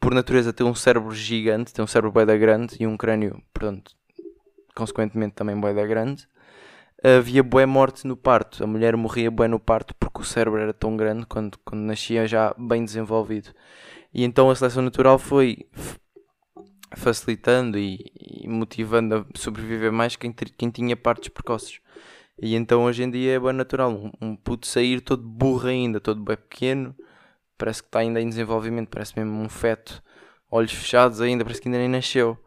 por 0.00 0.14
natureza 0.14 0.52
tem 0.52 0.66
um 0.66 0.74
cérebro 0.74 1.12
gigante, 1.12 1.72
tem 1.72 1.84
um 1.84 1.88
cérebro 1.88 2.12
bem 2.12 2.26
da 2.26 2.36
grande 2.36 2.76
e 2.78 2.86
um 2.86 2.96
crânio, 2.96 3.42
portanto, 3.52 3.92
consequentemente 4.74 5.34
também 5.34 5.58
bem 5.60 5.74
da 5.74 5.86
grande, 5.86 6.28
havia 7.02 7.42
boa 7.42 7.66
morte 7.66 8.06
no 8.06 8.16
parto. 8.16 8.62
A 8.62 8.66
mulher 8.66 8.96
morria 8.96 9.30
bué 9.30 9.48
no 9.48 9.60
parto 9.60 9.94
porque 9.98 10.20
o 10.20 10.24
cérebro 10.24 10.60
era 10.60 10.72
tão 10.72 10.96
grande 10.96 11.26
quando, 11.26 11.58
quando 11.64 11.82
nascia 11.82 12.26
já 12.26 12.54
bem 12.58 12.84
desenvolvido. 12.84 13.50
E 14.12 14.24
então 14.24 14.50
a 14.50 14.54
seleção 14.54 14.82
natural 14.82 15.18
foi 15.18 15.66
facilitando 16.94 17.78
e, 17.78 18.10
e 18.14 18.48
motivando 18.48 19.14
a 19.14 19.38
sobreviver 19.38 19.92
mais 19.92 20.16
quem, 20.16 20.32
quem 20.32 20.70
tinha 20.70 20.96
partos 20.96 21.28
precoces. 21.28 21.80
E 22.40 22.54
então 22.54 22.84
hoje 22.84 23.02
em 23.02 23.10
dia 23.10 23.34
é 23.34 23.40
bem 23.40 23.52
natural 23.52 23.90
um, 23.90 24.10
um 24.20 24.36
puto 24.36 24.66
sair 24.66 25.00
todo 25.00 25.22
burro 25.22 25.68
ainda, 25.68 26.00
todo 26.00 26.22
bem 26.22 26.36
pequeno, 26.36 26.94
parece 27.56 27.82
que 27.82 27.88
está 27.88 28.00
ainda 28.00 28.20
em 28.20 28.28
desenvolvimento, 28.28 28.88
parece 28.88 29.18
mesmo 29.18 29.40
um 29.40 29.48
feto, 29.48 30.02
olhos 30.50 30.72
fechados 30.72 31.20
ainda, 31.20 31.44
parece 31.44 31.60
que 31.60 31.68
ainda 31.68 31.78
nem 31.78 31.88
nasceu. 31.88 32.38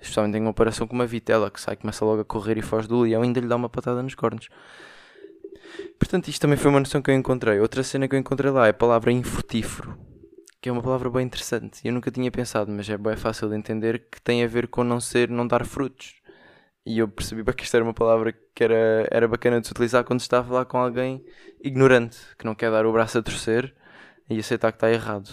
Especialmente 0.00 0.36
em 0.36 0.44
comparação 0.44 0.86
com 0.86 0.94
uma 0.94 1.06
vitela 1.06 1.50
que 1.50 1.60
sai, 1.60 1.76
começa 1.76 2.04
logo 2.04 2.22
a 2.22 2.24
correr 2.24 2.58
e 2.58 2.62
foge 2.62 2.88
do 2.88 3.00
leão 3.00 3.22
e 3.22 3.26
ainda 3.26 3.40
lhe 3.40 3.46
dá 3.46 3.54
uma 3.54 3.68
patada 3.68 4.02
nos 4.02 4.14
cornos. 4.14 4.48
Portanto, 5.98 6.28
isto 6.28 6.40
também 6.40 6.56
foi 6.56 6.70
uma 6.70 6.80
noção 6.80 7.00
que 7.00 7.10
eu 7.10 7.14
encontrei. 7.14 7.60
Outra 7.60 7.84
cena 7.84 8.08
que 8.08 8.16
eu 8.16 8.18
encontrei 8.18 8.50
lá 8.50 8.66
é 8.66 8.70
a 8.70 8.74
palavra 8.74 9.12
infrutífero, 9.12 9.96
que 10.60 10.68
é 10.68 10.72
uma 10.72 10.82
palavra 10.82 11.08
bem 11.08 11.24
interessante. 11.24 11.80
Eu 11.84 11.92
nunca 11.92 12.10
tinha 12.10 12.30
pensado, 12.32 12.70
mas 12.72 12.90
é 12.90 12.98
bem 12.98 13.16
fácil 13.16 13.48
de 13.48 13.56
entender 13.56 14.08
que 14.10 14.20
tem 14.20 14.42
a 14.42 14.48
ver 14.48 14.66
com 14.66 14.82
não 14.82 15.00
ser, 15.00 15.28
não 15.28 15.46
dar 15.46 15.64
frutos. 15.64 16.20
E 16.84 16.98
eu 16.98 17.06
percebi 17.06 17.44
que 17.54 17.62
esta 17.62 17.76
era 17.76 17.84
uma 17.84 17.94
palavra 17.94 18.34
que 18.54 18.64
era, 18.64 19.06
era 19.08 19.28
bacana 19.28 19.60
de 19.60 19.68
se 19.68 19.72
utilizar 19.72 20.02
quando 20.02 20.18
está 20.18 20.40
a 20.40 20.44
falar 20.44 20.64
com 20.64 20.78
alguém 20.78 21.24
ignorante, 21.62 22.18
que 22.36 22.44
não 22.44 22.56
quer 22.56 22.72
dar 22.72 22.84
o 22.84 22.92
braço 22.92 23.18
a 23.18 23.22
torcer 23.22 23.72
e 24.32 24.40
aceitar 24.40 24.72
que 24.72 24.76
está 24.76 24.90
errado. 24.90 25.30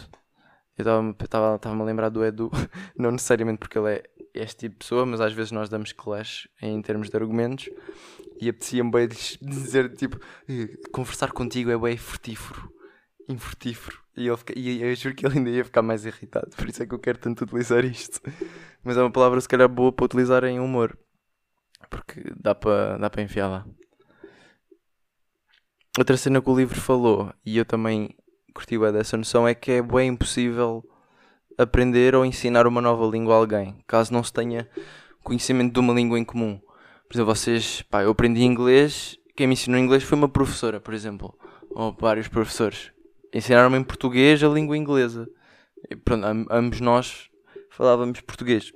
Eu 0.78 0.86
estava-me 1.20 1.82
a 1.82 1.86
lembrar 1.86 2.10
do 2.10 2.24
Edu, 2.24 2.50
não 2.98 3.12
necessariamente 3.12 3.60
porque 3.60 3.78
ele 3.78 3.96
é 3.96 4.04
este 4.34 4.60
tipo 4.60 4.76
de 4.76 4.80
pessoa, 4.80 5.06
mas 5.06 5.20
às 5.20 5.34
vezes 5.34 5.52
nós 5.52 5.70
damos 5.70 5.92
clash 5.92 6.48
em 6.62 6.82
termos 6.82 7.10
de 7.10 7.18
argumentos 7.18 7.70
e 8.40 8.48
apetecia-me 8.48 8.90
bem 8.90 9.08
dizer 9.42 9.94
tipo 9.96 10.18
conversar 10.92 11.32
contigo 11.32 11.70
é 11.72 11.78
bem 11.78 11.98
frutífero, 11.98 12.72
infrutífero. 13.28 14.00
E, 14.16 14.28
ele 14.28 14.38
fica, 14.38 14.58
e 14.58 14.82
eu 14.82 14.96
juro 14.96 15.16
que 15.16 15.26
ele 15.26 15.38
ainda 15.38 15.50
ia 15.50 15.66
ficar 15.66 15.82
mais 15.82 16.06
irritado, 16.06 16.50
por 16.56 16.68
isso 16.68 16.84
é 16.84 16.86
que 16.86 16.94
eu 16.94 17.00
quero 17.00 17.18
tanto 17.18 17.44
utilizar 17.44 17.84
isto. 17.86 18.22
Mas 18.84 18.98
é 18.98 19.02
uma 19.02 19.12
palavra 19.12 19.40
se 19.42 19.48
calhar 19.48 19.68
boa 19.68 19.92
para 19.92 20.06
utilizar 20.06 20.44
em 20.46 20.60
humor, 20.60 20.98
porque 21.90 22.24
dá 22.40 22.56
para 22.56 22.98
dá 22.98 23.10
para 23.10 23.22
enfiar 23.22 23.48
lá. 23.48 23.66
Outra 25.98 26.16
cena 26.16 26.42
que 26.42 26.50
o 26.50 26.58
livro 26.58 26.80
falou, 26.80 27.34
e 27.46 27.58
eu 27.58 27.66
também 27.66 28.16
curti 28.60 28.78
bem 28.78 28.92
dessa 28.92 29.16
noção, 29.16 29.48
é 29.48 29.56
que 29.56 29.72
é 29.72 29.82
bem 29.82 30.10
impossível 30.10 30.84
aprender 31.58 32.14
ou 32.14 32.26
ensinar 32.26 32.68
uma 32.68 32.82
nova 32.82 33.06
língua 33.06 33.34
a 33.34 33.38
alguém, 33.38 33.82
caso 33.88 34.12
não 34.12 34.22
se 34.22 34.34
tenha 34.34 34.70
conhecimento 35.24 35.74
de 35.74 35.80
uma 35.80 35.94
língua 35.94 36.20
em 36.20 36.26
comum. 36.26 36.60
Por 37.08 37.16
exemplo, 37.16 37.34
vocês, 37.34 37.82
pá, 37.84 38.04
eu 38.04 38.12
aprendi 38.12 38.44
inglês, 38.44 39.18
quem 39.36 39.48
me 39.48 39.54
ensinou 39.54 39.80
inglês 39.80 40.04
foi 40.04 40.18
uma 40.18 40.28
professora, 40.28 40.80
por 40.82 40.94
exemplo, 40.94 41.34
ou 41.70 41.96
vários 41.98 42.28
professores. 42.28 42.92
Ensinaram-me 43.34 43.78
em 43.78 43.84
português 43.84 44.44
a 44.44 44.50
língua 44.50 44.76
inglesa. 44.76 45.30
E, 45.90 45.96
pronto, 45.96 46.26
ambos 46.52 46.82
nós 46.82 47.30
falávamos 47.70 48.20
português. 48.20 48.74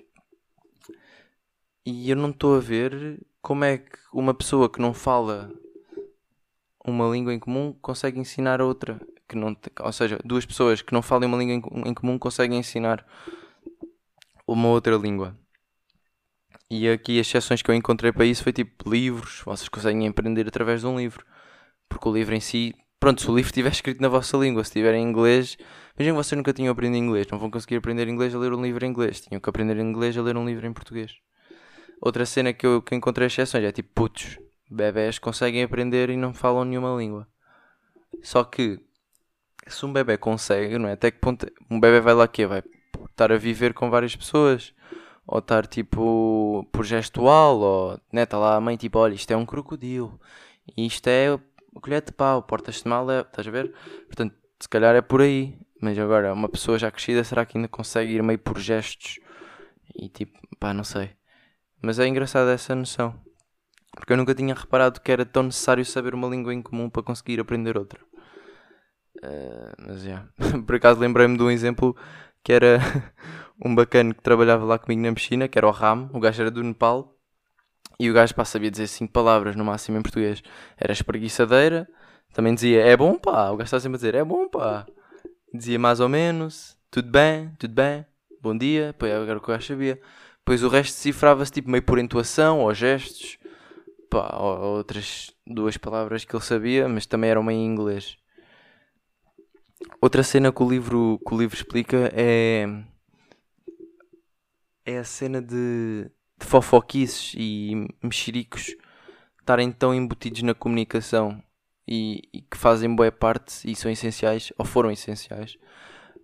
E 1.85 2.09
eu 2.09 2.15
não 2.15 2.29
estou 2.29 2.55
a 2.55 2.59
ver 2.59 3.19
como 3.41 3.65
é 3.65 3.79
que 3.79 3.97
uma 4.13 4.33
pessoa 4.33 4.69
que 4.69 4.79
não 4.79 4.93
fala 4.93 5.51
uma 6.85 7.09
língua 7.09 7.33
em 7.33 7.39
comum 7.39 7.75
consegue 7.81 8.19
ensinar 8.19 8.61
a 8.61 8.65
outra 8.65 8.99
que 9.33 9.37
não, 9.37 9.57
ou 9.79 9.91
seja, 9.91 10.19
duas 10.23 10.45
pessoas 10.45 10.81
que 10.81 10.93
não 10.93 11.01
falem 11.01 11.27
uma 11.27 11.37
língua 11.37 11.69
em 11.85 11.93
comum 11.93 12.17
conseguem 12.17 12.59
ensinar 12.59 13.05
uma 14.47 14.69
outra 14.69 14.95
língua. 14.95 15.35
E 16.69 16.89
aqui 16.89 17.19
as 17.19 17.27
exceções 17.27 17.61
que 17.61 17.69
eu 17.69 17.75
encontrei 17.75 18.11
para 18.11 18.25
isso 18.25 18.43
foi 18.43 18.53
tipo 18.53 18.89
livros, 18.89 19.41
vocês 19.45 19.69
conseguem 19.69 20.07
aprender 20.07 20.47
através 20.47 20.81
de 20.81 20.87
um 20.87 20.97
livro. 20.97 21.25
Porque 21.89 22.07
o 22.07 22.13
livro 22.13 22.33
em 22.33 22.39
si, 22.39 22.73
pronto, 22.99 23.21
se 23.21 23.29
o 23.29 23.35
livro 23.35 23.49
estiver 23.49 23.71
escrito 23.71 24.01
na 24.01 24.07
vossa 24.07 24.37
língua, 24.37 24.63
se 24.63 24.69
estiver 24.69 24.93
em 24.95 25.03
inglês, 25.03 25.57
imaginem 25.95 26.17
que 26.17 26.23
vocês 26.23 26.37
nunca 26.37 26.53
tinham 26.53 26.71
aprendido 26.71 27.03
inglês, 27.03 27.27
não 27.31 27.37
vão 27.37 27.51
conseguir 27.51 27.75
aprender 27.75 28.07
inglês 28.07 28.33
a 28.33 28.39
ler 28.39 28.53
um 28.53 28.61
livro 28.61 28.85
em 28.85 28.89
inglês, 28.89 29.21
tinham 29.21 29.41
que 29.41 29.49
aprender 29.49 29.77
inglês 29.77 30.17
a 30.17 30.21
ler 30.21 30.37
um 30.37 30.45
livro 30.45 30.65
em 30.65 30.73
português. 30.73 31.13
Outra 32.01 32.25
cena 32.25 32.53
que 32.53 32.65
eu 32.65 32.81
que 32.81 32.95
encontrei 32.95 33.27
exceções 33.27 33.63
é 33.63 33.71
tipo 33.71 33.89
putos, 33.93 34.39
bebés 34.69 35.19
conseguem 35.19 35.63
aprender 35.63 36.09
e 36.09 36.17
não 36.17 36.33
falam 36.33 36.65
nenhuma 36.65 36.95
língua. 36.97 37.27
Só 38.21 38.43
que 38.43 38.79
se 39.67 39.85
um 39.85 39.93
bebê 39.93 40.17
consegue, 40.17 40.77
não 40.77 40.89
é? 40.89 40.93
Até 40.93 41.11
que 41.11 41.19
ponto 41.19 41.47
um 41.69 41.79
bebê 41.79 41.99
vai 41.99 42.13
lá 42.13 42.27
que 42.27 42.45
vai 42.45 42.63
estar 43.09 43.31
a 43.31 43.37
viver 43.37 43.73
com 43.73 43.89
várias 43.89 44.15
pessoas 44.15 44.73
ou 45.25 45.39
estar 45.39 45.65
tipo 45.67 46.67
por 46.71 46.85
gestual 46.85 47.59
ou 47.59 47.99
né, 48.11 48.23
está 48.23 48.37
lá 48.37 48.55
a 48.55 48.61
mãe 48.61 48.75
tipo, 48.75 48.99
olha, 48.99 49.13
isto 49.13 49.31
é 49.31 49.37
um 49.37 49.45
crocodilo, 49.45 50.19
isto 50.77 51.07
é 51.07 51.39
colher 51.81 52.01
de 52.01 52.11
pau, 52.11 52.43
portas 52.43 52.81
de 52.81 52.87
mal, 52.87 53.09
é, 53.09 53.21
estás 53.21 53.47
a 53.47 53.51
ver? 53.51 53.73
Portanto, 54.05 54.35
se 54.59 54.69
calhar 54.69 54.95
é 54.95 55.01
por 55.01 55.21
aí. 55.21 55.57
Mas 55.81 55.99
agora, 55.99 56.33
uma 56.33 56.47
pessoa 56.47 56.79
já 56.79 56.89
crescida, 56.89 57.25
será 57.25 57.45
que 57.45 57.57
ainda 57.57 57.67
consegue 57.67 58.13
ir 58.13 58.23
meio 58.23 58.39
por 58.39 58.57
gestos? 58.57 59.19
E 59.93 60.07
tipo, 60.07 60.39
pá, 60.57 60.73
não 60.73 60.85
sei. 60.85 61.09
Mas 61.81 61.99
é 61.99 62.07
engraçada 62.07 62.53
essa 62.53 62.73
noção. 62.73 63.13
Porque 63.91 64.13
eu 64.13 64.17
nunca 64.17 64.33
tinha 64.33 64.55
reparado 64.55 65.01
que 65.01 65.11
era 65.11 65.25
tão 65.25 65.43
necessário 65.43 65.85
saber 65.85 66.15
uma 66.15 66.29
língua 66.29 66.53
em 66.53 66.61
comum 66.61 66.89
para 66.89 67.03
conseguir 67.03 67.37
aprender 67.41 67.77
outra. 67.77 67.99
Uh, 69.23 69.71
mas 69.87 70.03
yeah. 70.03 70.27
por 70.67 70.75
acaso 70.75 70.99
lembrei-me 70.99 71.37
de 71.37 71.43
um 71.43 71.49
exemplo 71.49 71.95
que 72.43 72.51
era 72.51 72.79
um 73.63 73.73
bacana 73.73 74.13
que 74.13 74.21
trabalhava 74.21 74.65
lá 74.65 74.77
comigo 74.77 75.01
na 75.01 75.13
piscina, 75.13 75.47
que 75.47 75.57
era 75.57 75.65
o 75.67 75.71
Ram, 75.71 76.09
o 76.13 76.19
gajo 76.19 76.41
era 76.41 76.51
do 76.51 76.61
Nepal, 76.61 77.15
e 77.97 78.09
o 78.09 78.13
gajo 78.13 78.35
pá, 78.35 78.43
sabia 78.43 78.69
dizer 78.69 78.87
cinco 78.87 79.13
palavras 79.13 79.55
no 79.55 79.63
máximo 79.63 79.97
em 79.97 80.01
português. 80.01 80.43
Era 80.77 80.91
espreguiçadeira, 80.91 81.87
também 82.33 82.53
dizia 82.53 82.81
é 82.81 82.97
bom 82.97 83.17
pá, 83.17 83.49
o 83.49 83.57
gajo 83.57 83.63
estava 83.63 83.79
sempre 83.79 83.95
a 83.95 83.99
dizer 83.99 84.15
é 84.15 84.23
bom 84.23 84.47
pá. 84.49 84.85
Dizia 85.53 85.79
mais 85.79 85.99
ou 86.01 86.09
menos, 86.09 86.75
tudo 86.91 87.09
bem, 87.09 87.51
tudo 87.57 87.73
bem, 87.73 88.05
bom 88.41 88.57
dia, 88.57 88.93
pois 88.99 89.13
agora 89.13 89.37
o 89.37 89.41
que 89.41 89.49
o 89.49 89.53
gajo 89.53 89.67
sabia. 89.67 90.01
Depois 90.39 90.63
o 90.63 90.67
resto 90.67 90.95
decifrava-se 90.95 91.51
tipo 91.51 91.69
meio 91.69 91.83
por 91.83 91.97
intuação 91.97 92.59
ou 92.59 92.73
gestos, 92.73 93.37
pá, 94.09 94.35
ou 94.37 94.77
outras 94.77 95.31
duas 95.47 95.77
palavras 95.77 96.25
que 96.25 96.35
ele 96.35 96.43
sabia, 96.43 96.89
mas 96.89 97.05
também 97.05 97.29
eram 97.29 97.43
meio 97.43 97.59
em 97.59 97.65
inglês. 97.65 98.17
Outra 100.01 100.23
cena 100.23 100.51
que 100.51 100.61
o 100.61 100.69
livro, 100.69 101.19
que 101.25 101.33
o 101.33 101.37
livro 101.37 101.55
explica 101.55 102.11
é. 102.13 102.65
É 104.85 104.97
a 104.97 105.03
cena 105.05 105.41
de, 105.41 106.11
de 106.37 106.45
fofoquices 106.45 107.33
e 107.37 107.87
mexericos 108.03 108.75
estarem 109.39 109.71
tão 109.71 109.93
embutidos 109.95 110.41
na 110.41 110.53
comunicação 110.53 111.41
e, 111.87 112.21
e, 112.33 112.41
que 112.41 112.57
fazem 112.57 112.93
boa 112.93 113.11
parte 113.11 113.69
e 113.69 113.75
são 113.75 113.91
essenciais, 113.91 114.51
ou 114.57 114.65
foram 114.65 114.91
essenciais, 114.91 115.57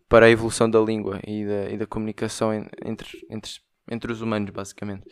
para 0.08 0.26
a 0.26 0.30
evolução 0.30 0.70
da 0.70 0.80
língua 0.80 1.20
e 1.26 1.46
da, 1.46 1.70
e 1.70 1.78
da 1.78 1.86
comunicação 1.86 2.54
entre, 2.54 3.26
entre, 3.30 3.52
entre 3.90 4.12
os 4.12 4.22
humanos, 4.22 4.50
basicamente. 4.50 5.04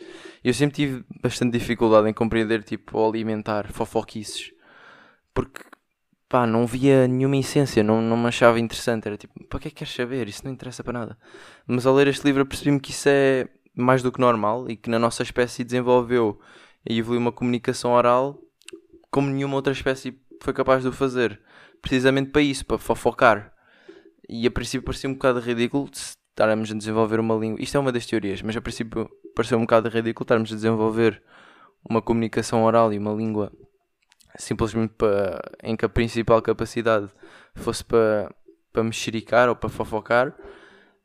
Eu 0.42 0.52
sempre 0.54 0.76
tive 0.76 1.04
bastante 1.22 1.58
dificuldade 1.58 2.08
em 2.08 2.14
compreender, 2.14 2.62
tipo, 2.62 3.06
alimentar 3.06 3.70
fofoquices, 3.72 4.52
porque 5.32 5.60
pá, 6.28 6.46
não 6.46 6.66
via 6.66 7.08
nenhuma 7.08 7.36
essência, 7.36 7.82
não, 7.82 8.02
não 8.02 8.16
me 8.16 8.26
achava 8.26 8.60
interessante. 8.60 9.06
Era 9.06 9.16
tipo, 9.16 9.42
para 9.44 9.60
que 9.60 9.68
é 9.68 9.70
que 9.70 9.76
queres 9.78 9.94
saber? 9.94 10.28
Isso 10.28 10.44
não 10.44 10.52
interessa 10.52 10.84
para 10.84 10.98
nada. 10.98 11.18
Mas 11.66 11.86
ao 11.86 11.94
ler 11.94 12.08
este 12.08 12.24
livro 12.24 12.44
percebi-me 12.44 12.80
que 12.80 12.90
isso 12.90 13.08
é 13.08 13.48
mais 13.74 14.02
do 14.02 14.12
que 14.12 14.20
normal 14.20 14.68
e 14.68 14.76
que 14.76 14.90
na 14.90 14.98
nossa 14.98 15.22
espécie 15.22 15.64
desenvolveu 15.64 16.38
e 16.88 16.98
evoluiu 16.98 17.20
uma 17.20 17.32
comunicação 17.32 17.92
oral 17.92 18.38
como 19.10 19.30
nenhuma 19.30 19.56
outra 19.56 19.72
espécie 19.72 20.20
foi 20.42 20.52
capaz 20.52 20.82
de 20.82 20.88
o 20.88 20.92
fazer. 20.92 21.40
Precisamente 21.80 22.30
para 22.30 22.42
isso, 22.42 22.64
para 22.66 22.78
fofocar. 22.78 23.52
E 24.28 24.46
a 24.46 24.50
princípio 24.50 24.84
parecia 24.84 25.08
um 25.08 25.14
bocado 25.14 25.40
ridículo 25.40 25.88
estarmos 25.92 26.70
a 26.70 26.74
desenvolver 26.74 27.18
uma 27.18 27.34
língua. 27.34 27.60
Isto 27.60 27.76
é 27.76 27.80
uma 27.80 27.92
das 27.92 28.06
teorias, 28.06 28.42
mas 28.42 28.56
a 28.56 28.60
princípio 28.60 29.10
pareceu 29.34 29.58
um 29.58 29.62
bocado 29.62 29.88
ridículo 29.88 30.24
estarmos 30.24 30.52
a 30.52 30.54
desenvolver 30.54 31.22
uma 31.88 32.02
comunicação 32.02 32.64
oral 32.64 32.92
e 32.92 32.98
uma 32.98 33.12
língua 33.12 33.52
simplesmente 34.38 34.94
para, 34.94 35.40
em 35.62 35.76
que 35.76 35.84
a 35.84 35.88
principal 35.88 36.40
capacidade 36.40 37.08
fosse 37.54 37.84
para, 37.84 38.34
para 38.72 38.84
mexericar 38.84 39.48
ou 39.48 39.56
para 39.56 39.68
fofocar, 39.68 40.34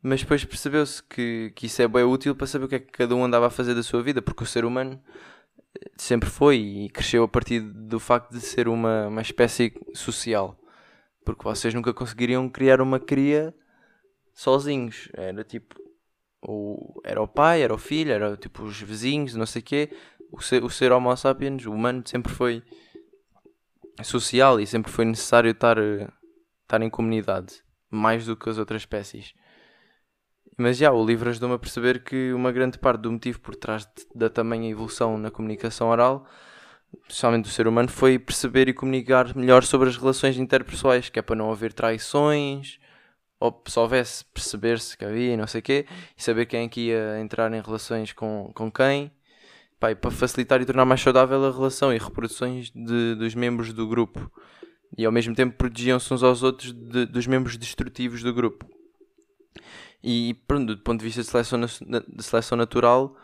mas 0.01 0.21
depois 0.21 0.45
percebeu-se 0.45 1.01
que, 1.03 1.51
que 1.55 1.65
isso 1.65 1.81
é 1.81 1.87
bem 1.87 2.03
útil 2.03 2.35
para 2.35 2.47
saber 2.47 2.65
o 2.65 2.67
que 2.67 2.75
é 2.75 2.79
que 2.79 2.91
cada 2.91 3.15
um 3.15 3.25
andava 3.25 3.47
a 3.47 3.49
fazer 3.49 3.73
da 3.73 3.83
sua 3.83 4.03
vida, 4.03 4.21
porque 4.21 4.43
o 4.43 4.47
ser 4.47 4.63
humano 4.63 5.01
sempre 5.97 6.29
foi 6.29 6.57
e 6.57 6.89
cresceu 6.89 7.23
a 7.23 7.27
partir 7.27 7.59
do 7.59 7.99
facto 7.99 8.31
de 8.31 8.41
ser 8.41 8.67
uma, 8.67 9.07
uma 9.07 9.21
espécie 9.21 9.73
social. 9.93 10.57
Porque 11.25 11.43
vocês 11.43 11.73
nunca 11.73 11.93
conseguiriam 11.93 12.49
criar 12.49 12.81
uma 12.81 12.99
cria 12.99 13.53
sozinhos. 14.33 15.09
Era 15.13 15.43
tipo. 15.43 15.81
O, 16.45 16.99
era 17.05 17.21
o 17.21 17.27
pai, 17.27 17.61
era 17.61 17.73
o 17.73 17.77
filho, 17.77 18.11
era 18.11 18.35
tipo 18.35 18.63
os 18.63 18.81
vizinhos, 18.81 19.33
não 19.33 19.45
sei 19.45 19.61
o 19.61 19.65
quê. 19.65 19.89
O 20.29 20.41
ser, 20.41 20.61
o 20.61 20.69
ser 20.69 20.91
Homo 20.91 21.15
sapiens, 21.15 21.65
o 21.65 21.71
humano, 21.71 22.03
sempre 22.05 22.33
foi 22.33 22.61
social 24.01 24.60
e 24.60 24.65
sempre 24.65 24.91
foi 24.91 25.06
necessário 25.06 25.51
estar, 25.51 25.77
estar 25.77 26.82
em 26.82 26.89
comunidade. 26.89 27.62
Mais 27.91 28.25
do 28.25 28.36
que 28.36 28.49
as 28.49 28.58
outras 28.58 28.82
espécies. 28.82 29.34
Mas 30.58 30.77
já, 30.77 30.91
o 30.91 31.06
livro 31.06 31.29
ajudou-me 31.29 31.56
a 31.56 31.60
perceber 31.60 32.03
que 32.03 32.32
uma 32.34 32.51
grande 32.51 32.77
parte 32.77 33.01
do 33.01 33.12
motivo 33.12 33.39
por 33.39 33.56
trás 33.56 33.86
de, 33.86 34.06
da 34.15 34.29
tamanha 34.29 34.69
evolução 34.69 35.17
na 35.17 35.32
comunicação 35.32 35.89
oral, 35.89 36.27
especialmente 37.08 37.45
do 37.45 37.49
ser 37.49 37.67
humano, 37.67 37.89
foi 37.89 38.19
perceber 38.19 38.67
e 38.67 38.73
comunicar 38.73 39.36
melhor 39.36 39.63
sobre 39.63 39.89
as 39.89 39.97
relações 39.97 40.38
interpessoais, 40.38 41.10
que 41.10 41.19
é 41.19 41.21
para 41.21 41.36
não 41.36 41.51
haver 41.51 41.73
traições, 41.73 42.79
ou 43.39 43.63
se 43.67 43.79
houvesse, 43.79 44.25
perceber-se 44.25 44.97
que 44.97 45.06
havia 45.06 45.34
e 45.34 45.38
não 45.38 45.47
sei 45.47 45.60
o 45.60 45.63
quê, 45.63 45.86
e 46.15 46.23
saber 46.23 46.45
quem 46.45 46.65
é 46.65 46.69
que 46.69 46.88
ia 46.88 47.19
entrar 47.19 47.51
em 47.51 47.62
relações 47.62 48.13
com, 48.13 48.51
com 48.53 48.71
quem, 48.71 49.12
e 49.91 49.95
para 49.95 50.11
facilitar 50.11 50.61
e 50.61 50.65
tornar 50.65 50.85
mais 50.85 51.01
saudável 51.01 51.45
a 51.45 51.51
relação 51.51 51.93
e 51.93 51.97
reproduções 51.97 52.71
de, 52.71 53.15
dos 53.15 53.35
membros 53.35 53.73
do 53.73 53.87
grupo. 53.87 54.31
E 54.97 55.05
ao 55.05 55.11
mesmo 55.11 55.33
tempo 55.33 55.57
protegiam-se 55.57 56.13
uns 56.13 56.23
aos 56.23 56.43
outros 56.43 56.71
de, 56.71 57.05
dos 57.05 57.25
membros 57.25 57.57
destrutivos 57.57 58.21
do 58.21 58.33
grupo. 58.33 58.65
E 60.03 60.35
pronto, 60.47 60.75
do 60.75 60.81
ponto 60.81 60.99
de 60.99 61.05
vista 61.05 61.21
de 61.21 61.27
seleção, 61.27 61.61
de 61.61 62.23
seleção 62.23 62.57
natural 62.57 63.15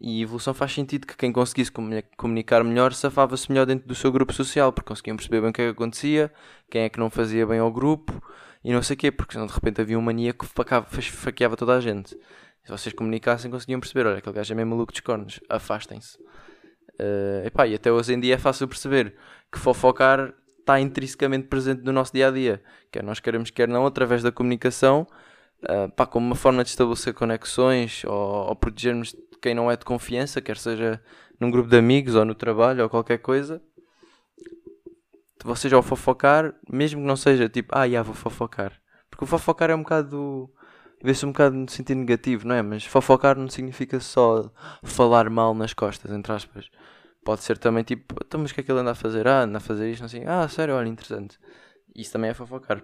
e 0.00 0.22
evolução 0.22 0.54
faz 0.54 0.72
sentido 0.72 1.06
que 1.06 1.16
quem 1.16 1.32
conseguisse 1.32 1.72
comunicar 2.16 2.62
melhor 2.62 2.92
safava-se 2.92 3.50
melhor 3.50 3.66
dentro 3.66 3.88
do 3.88 3.94
seu 3.94 4.12
grupo 4.12 4.32
social, 4.32 4.72
porque 4.72 4.88
conseguiam 4.88 5.16
perceber 5.16 5.40
bem 5.40 5.50
o 5.50 5.52
que 5.52 5.62
é 5.62 5.64
que 5.66 5.70
acontecia, 5.72 6.32
quem 6.70 6.82
é 6.82 6.88
que 6.88 7.00
não 7.00 7.10
fazia 7.10 7.46
bem 7.46 7.58
ao 7.58 7.72
grupo 7.72 8.22
e 8.62 8.72
não 8.72 8.82
sei 8.82 8.94
o 8.94 8.96
quê, 8.98 9.10
porque 9.10 9.32
senão 9.32 9.46
de 9.46 9.52
repente 9.52 9.80
havia 9.80 9.98
um 9.98 10.02
maníaco 10.02 10.46
que 10.46 11.10
faqueava 11.10 11.56
toda 11.56 11.74
a 11.74 11.80
gente. 11.80 12.16
Se 12.68 12.72
vocês 12.72 12.94
comunicassem, 12.94 13.50
conseguiam 13.50 13.80
perceber: 13.80 14.06
olha, 14.06 14.18
aquele 14.18 14.36
gajo 14.36 14.52
é 14.52 14.54
meio 14.54 14.68
maluco 14.68 14.92
dos 14.92 15.00
cornos, 15.00 15.40
afastem-se. 15.48 16.18
Uh, 17.00 17.46
epá, 17.46 17.66
e 17.66 17.74
até 17.74 17.90
hoje 17.90 18.12
em 18.12 18.20
dia 18.20 18.34
é 18.34 18.38
fácil 18.38 18.68
perceber 18.68 19.14
que 19.50 19.58
fofocar 19.58 20.34
está 20.58 20.78
intrinsecamente 20.78 21.48
presente 21.48 21.82
no 21.82 21.92
nosso 21.92 22.12
dia 22.12 22.28
a 22.28 22.30
dia, 22.30 22.62
quer 22.92 23.02
nós 23.02 23.20
queremos, 23.20 23.48
quer 23.48 23.66
não, 23.68 23.86
através 23.86 24.22
da 24.22 24.30
comunicação 24.30 25.06
uh, 25.62 25.90
pá, 25.92 26.04
como 26.04 26.26
uma 26.26 26.34
forma 26.34 26.62
de 26.62 26.68
estabelecer 26.68 27.14
conexões 27.14 28.04
ou, 28.04 28.48
ou 28.48 28.54
protegermos 28.54 29.16
quem 29.40 29.54
não 29.54 29.70
é 29.70 29.76
de 29.76 29.86
confiança, 29.86 30.42
quer 30.42 30.58
seja 30.58 31.02
num 31.40 31.50
grupo 31.50 31.70
de 31.70 31.78
amigos 31.78 32.16
ou 32.16 32.24
no 32.26 32.34
trabalho 32.34 32.82
ou 32.82 32.90
qualquer 32.90 33.16
coisa. 33.16 33.62
Vocês 35.42 35.72
ao 35.72 35.82
fofocar, 35.82 36.52
mesmo 36.70 37.00
que 37.00 37.06
não 37.06 37.16
seja 37.16 37.48
tipo, 37.48 37.72
ah, 37.74 37.88
já 37.88 38.02
vou 38.02 38.14
fofocar. 38.14 38.78
Porque 39.08 39.24
o 39.24 39.26
fofocar 39.26 39.70
é 39.70 39.74
um 39.74 39.82
bocado. 39.82 40.52
Vê-se 41.02 41.24
um 41.24 41.32
bocado 41.32 41.56
no 41.56 41.68
sentido 41.68 41.98
negativo, 41.98 42.46
não 42.46 42.54
é? 42.54 42.62
Mas 42.62 42.84
fofocar 42.84 43.36
não 43.36 43.48
significa 43.48 44.00
só 44.00 44.50
falar 44.82 45.30
mal 45.30 45.54
nas 45.54 45.72
costas, 45.72 46.10
entre 46.10 46.32
aspas. 46.32 46.70
Pode 47.24 47.42
ser 47.42 47.58
também 47.58 47.84
tipo, 47.84 48.14
então, 48.24 48.40
mas 48.40 48.50
o 48.50 48.54
que 48.54 48.60
é 48.60 48.64
que 48.64 48.72
ele 48.72 48.80
anda 48.80 48.92
a 48.92 48.94
fazer? 48.94 49.26
Ah, 49.28 49.42
anda 49.42 49.58
a 49.58 49.60
fazer 49.60 49.90
isto, 49.90 50.04
assim, 50.04 50.24
ah, 50.26 50.48
sério, 50.48 50.74
olha, 50.74 50.88
interessante. 50.88 51.38
Isso 51.94 52.12
também 52.12 52.30
é 52.30 52.34
fofocar. 52.34 52.82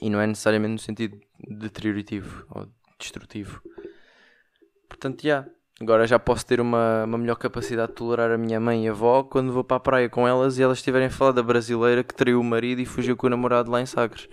E 0.00 0.10
não 0.10 0.20
é 0.20 0.26
necessariamente 0.26 0.72
no 0.72 0.78
sentido 0.78 1.18
deteriorativo 1.48 2.46
ou 2.50 2.68
destrutivo. 2.98 3.62
Portanto, 4.88 5.22
já. 5.22 5.28
Yeah, 5.28 5.50
agora 5.80 6.06
já 6.06 6.18
posso 6.18 6.44
ter 6.46 6.60
uma, 6.60 7.04
uma 7.04 7.18
melhor 7.18 7.36
capacidade 7.36 7.92
de 7.92 7.96
tolerar 7.96 8.30
a 8.30 8.38
minha 8.38 8.58
mãe 8.58 8.84
e 8.84 8.88
a 8.88 8.92
avó 8.92 9.22
quando 9.22 9.52
vou 9.52 9.64
para 9.64 9.76
a 9.76 9.80
praia 9.80 10.08
com 10.08 10.26
elas 10.26 10.58
e 10.58 10.62
elas 10.62 10.78
estiverem 10.78 11.08
a 11.08 11.10
falar 11.10 11.32
da 11.32 11.42
brasileira 11.42 12.02
que 12.02 12.14
traiu 12.14 12.40
o 12.40 12.44
marido 12.44 12.80
e 12.80 12.86
fugiu 12.86 13.16
com 13.16 13.26
o 13.26 13.30
namorado 13.30 13.70
lá 13.70 13.80
em 13.80 13.86
Sagres. 13.86 14.28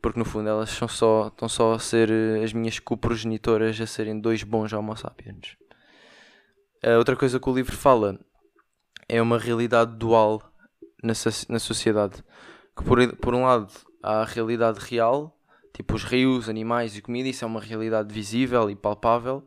Porque 0.00 0.18
no 0.18 0.24
fundo 0.24 0.48
elas 0.48 0.70
são 0.70 0.86
só, 0.86 1.28
estão 1.28 1.48
só 1.48 1.74
a 1.74 1.78
ser 1.78 2.10
eh, 2.10 2.42
as 2.44 2.52
minhas 2.52 2.78
coprogenitoras 2.78 3.80
a 3.80 3.86
serem 3.86 4.20
dois 4.20 4.42
bons 4.42 4.72
homo 4.72 4.96
sapiens. 4.96 5.56
A 6.84 6.96
outra 6.96 7.16
coisa 7.16 7.40
que 7.40 7.48
o 7.48 7.54
livro 7.54 7.76
fala 7.76 8.18
é 9.08 9.20
uma 9.20 9.38
realidade 9.38 9.96
dual 9.96 10.42
na, 11.02 11.12
na 11.48 11.58
sociedade. 11.58 12.22
Que 12.76 12.84
por, 12.84 13.16
por 13.16 13.34
um 13.34 13.44
lado 13.44 13.72
há 14.02 14.20
a 14.20 14.24
realidade 14.24 14.78
real, 14.80 15.36
tipo 15.74 15.94
os 15.94 16.04
rios, 16.04 16.48
animais 16.48 16.96
e 16.96 17.02
comida, 17.02 17.28
isso 17.28 17.44
é 17.44 17.48
uma 17.48 17.60
realidade 17.60 18.12
visível 18.12 18.70
e 18.70 18.76
palpável 18.76 19.46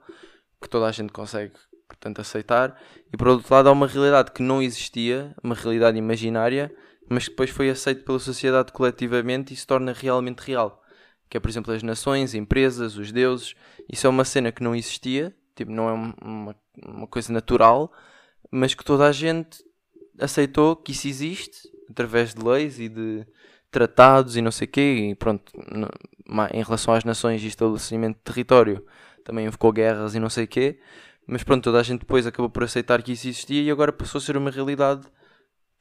que 0.62 0.70
toda 0.70 0.86
a 0.86 0.92
gente 0.92 1.12
consegue, 1.12 1.54
portanto, 1.88 2.22
aceitar. 2.22 2.80
E 3.12 3.18
por 3.18 3.28
outro 3.28 3.54
lado, 3.54 3.70
há 3.70 3.72
uma 3.72 3.88
realidade 3.88 4.32
que 4.32 4.44
não 4.44 4.62
existia, 4.62 5.36
uma 5.44 5.56
realidade 5.56 5.98
imaginária, 5.98 6.74
mas 7.12 7.26
que 7.26 7.32
depois 7.32 7.50
foi 7.50 7.70
aceita 7.70 8.04
pela 8.04 8.20
sociedade 8.20 8.72
coletivamente 8.72 9.54
e 9.54 9.58
se 9.58 9.68
torna 9.68 9.92
realmente 9.92 10.40
real. 10.40 10.82
Que 11.30 11.36
é, 11.36 11.40
por 11.40 11.50
exemplo, 11.50 11.74
as 11.74 11.84
nações, 11.84 12.34
empresas, 12.34 12.96
os 12.96 13.12
deuses. 13.12 13.54
Isso 13.92 14.08
é 14.08 14.10
uma 14.10 14.24
cena 14.24 14.52
que 14.52 14.64
não 14.64 14.74
existia, 14.74 15.36
tipo, 15.54 15.72
não 15.72 15.90
é 15.90 15.94
uma, 15.94 16.56
uma 16.82 17.08
coisa 17.08 17.34
natural, 17.34 17.92
mas 18.50 18.74
que 18.74 18.86
toda 18.86 19.06
a 19.06 19.12
gente 19.12 19.62
aceitou 20.20 20.74
que 20.76 20.94
isso 20.94 21.08
existe 21.08 21.70
através 21.90 22.34
de 22.34 22.42
leis 22.42 22.80
e 22.80 22.88
de 22.88 23.26
tratados 23.70 24.38
e 24.38 24.42
não 24.42 24.52
sei 24.52 24.68
o 24.68 24.72
quê, 24.72 25.10
e 25.12 25.16
pronto, 25.16 25.52
em 26.54 26.64
relação 26.64 26.94
às 26.94 27.04
nações 27.04 27.44
e 27.44 27.48
estabelecimento 27.48 28.18
de 28.18 28.24
território, 28.24 28.86
também 29.26 29.46
invocou 29.46 29.72
guerras 29.72 30.16
e 30.16 30.20
não 30.20 30.30
sei 30.30 30.46
o 30.46 30.48
quê, 30.48 30.80
mas 31.28 31.44
pronto, 31.44 31.64
toda 31.64 31.80
a 31.80 31.84
gente 31.84 32.02
depois 32.02 32.26
acabou 32.26 32.50
por 32.50 32.64
aceitar 32.64 33.02
que 33.02 33.14
isso 33.14 33.28
existia 33.28 33.62
e 33.62 33.72
agora 33.72 33.92
passou 33.92 34.20
a 34.20 34.22
ser 34.22 34.36
uma 34.38 34.52
realidade 34.52 35.06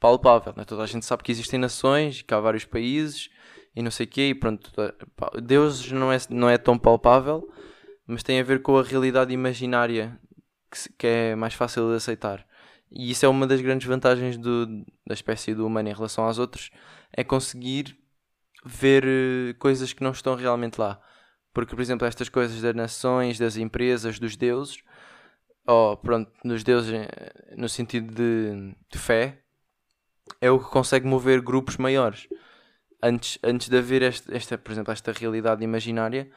palpável, 0.01 0.51
né? 0.57 0.65
toda 0.65 0.81
a 0.81 0.87
gente 0.87 1.05
sabe 1.05 1.23
que 1.23 1.31
existem 1.31 1.59
nações, 1.59 2.23
que 2.23 2.33
há 2.33 2.39
vários 2.39 2.65
países 2.65 3.29
e 3.75 3.83
não 3.83 3.91
sei 3.91 4.07
o 4.07 4.09
quê, 4.09 4.29
e 4.29 4.35
pronto, 4.35 4.71
Deus 5.41 5.89
não 5.91 6.11
é, 6.11 6.17
não 6.29 6.49
é 6.49 6.57
tão 6.57 6.77
palpável, 6.77 7.47
mas 8.07 8.23
tem 8.23 8.39
a 8.39 8.43
ver 8.43 8.63
com 8.63 8.77
a 8.77 8.83
realidade 8.83 9.31
imaginária 9.31 10.19
que, 10.69 10.93
que 10.97 11.07
é 11.07 11.35
mais 11.35 11.53
fácil 11.53 11.89
de 11.89 11.95
aceitar. 11.95 12.45
E 12.91 13.11
isso 13.11 13.25
é 13.25 13.29
uma 13.29 13.45
das 13.45 13.61
grandes 13.61 13.87
vantagens 13.87 14.37
do, 14.37 14.65
da 15.05 15.13
espécie 15.13 15.53
do 15.53 15.65
humano 15.65 15.87
em 15.87 15.93
relação 15.93 16.25
aos 16.25 16.39
outros, 16.39 16.71
é 17.13 17.23
conseguir 17.23 17.95
ver 18.65 19.05
uh, 19.05 19.57
coisas 19.59 19.93
que 19.93 20.03
não 20.03 20.11
estão 20.11 20.35
realmente 20.35 20.79
lá. 20.79 20.99
Porque, 21.53 21.75
por 21.75 21.81
exemplo, 21.81 22.07
estas 22.07 22.27
coisas 22.27 22.59
das 22.59 22.75
nações, 22.75 23.37
das 23.37 23.55
empresas, 23.55 24.19
dos 24.19 24.35
deuses, 24.35 24.83
ou 25.67 25.95
pronto, 25.95 26.31
dos 26.43 26.63
deuses 26.63 26.91
eh, 26.91 27.55
no 27.55 27.69
sentido 27.69 28.13
de, 28.13 28.75
de 28.91 28.97
fé, 28.97 29.40
é 30.39 30.49
o 30.51 30.59
que 30.59 30.69
consegue 30.69 31.07
mover 31.07 31.41
grupos 31.41 31.77
maiores. 31.77 32.27
Antes, 33.01 33.39
antes 33.43 33.67
de 33.69 33.77
haver 33.77 34.01
esta, 34.03 34.35
esta, 34.35 34.57
por 34.57 34.71
exemplo, 34.71 34.93
esta 34.93 35.11
realidade 35.11 35.63
imaginária, 35.63 36.29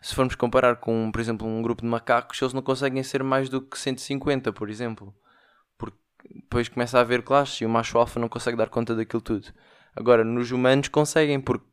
se 0.00 0.14
formos 0.14 0.34
comparar 0.34 0.76
com, 0.76 1.10
por 1.12 1.20
exemplo, 1.20 1.46
um 1.46 1.62
grupo 1.62 1.82
de 1.82 1.88
macacos, 1.88 2.40
eles 2.42 2.52
não 2.52 2.62
conseguem 2.62 3.02
ser 3.02 3.22
mais 3.22 3.48
do 3.48 3.60
que 3.60 3.78
150, 3.78 4.52
por 4.52 4.68
exemplo. 4.68 5.14
Porque 5.78 5.98
depois 6.28 6.68
começa 6.68 6.98
a 6.98 7.02
haver 7.02 7.22
classes 7.22 7.60
e 7.60 7.66
o 7.66 7.68
macho 7.68 7.96
alfa 7.98 8.18
não 8.18 8.28
consegue 8.28 8.56
dar 8.56 8.68
conta 8.68 8.96
daquilo 8.96 9.22
tudo. 9.22 9.52
Agora, 9.94 10.24
nos 10.24 10.50
humanos 10.50 10.88
conseguem, 10.88 11.40
porque 11.40 11.66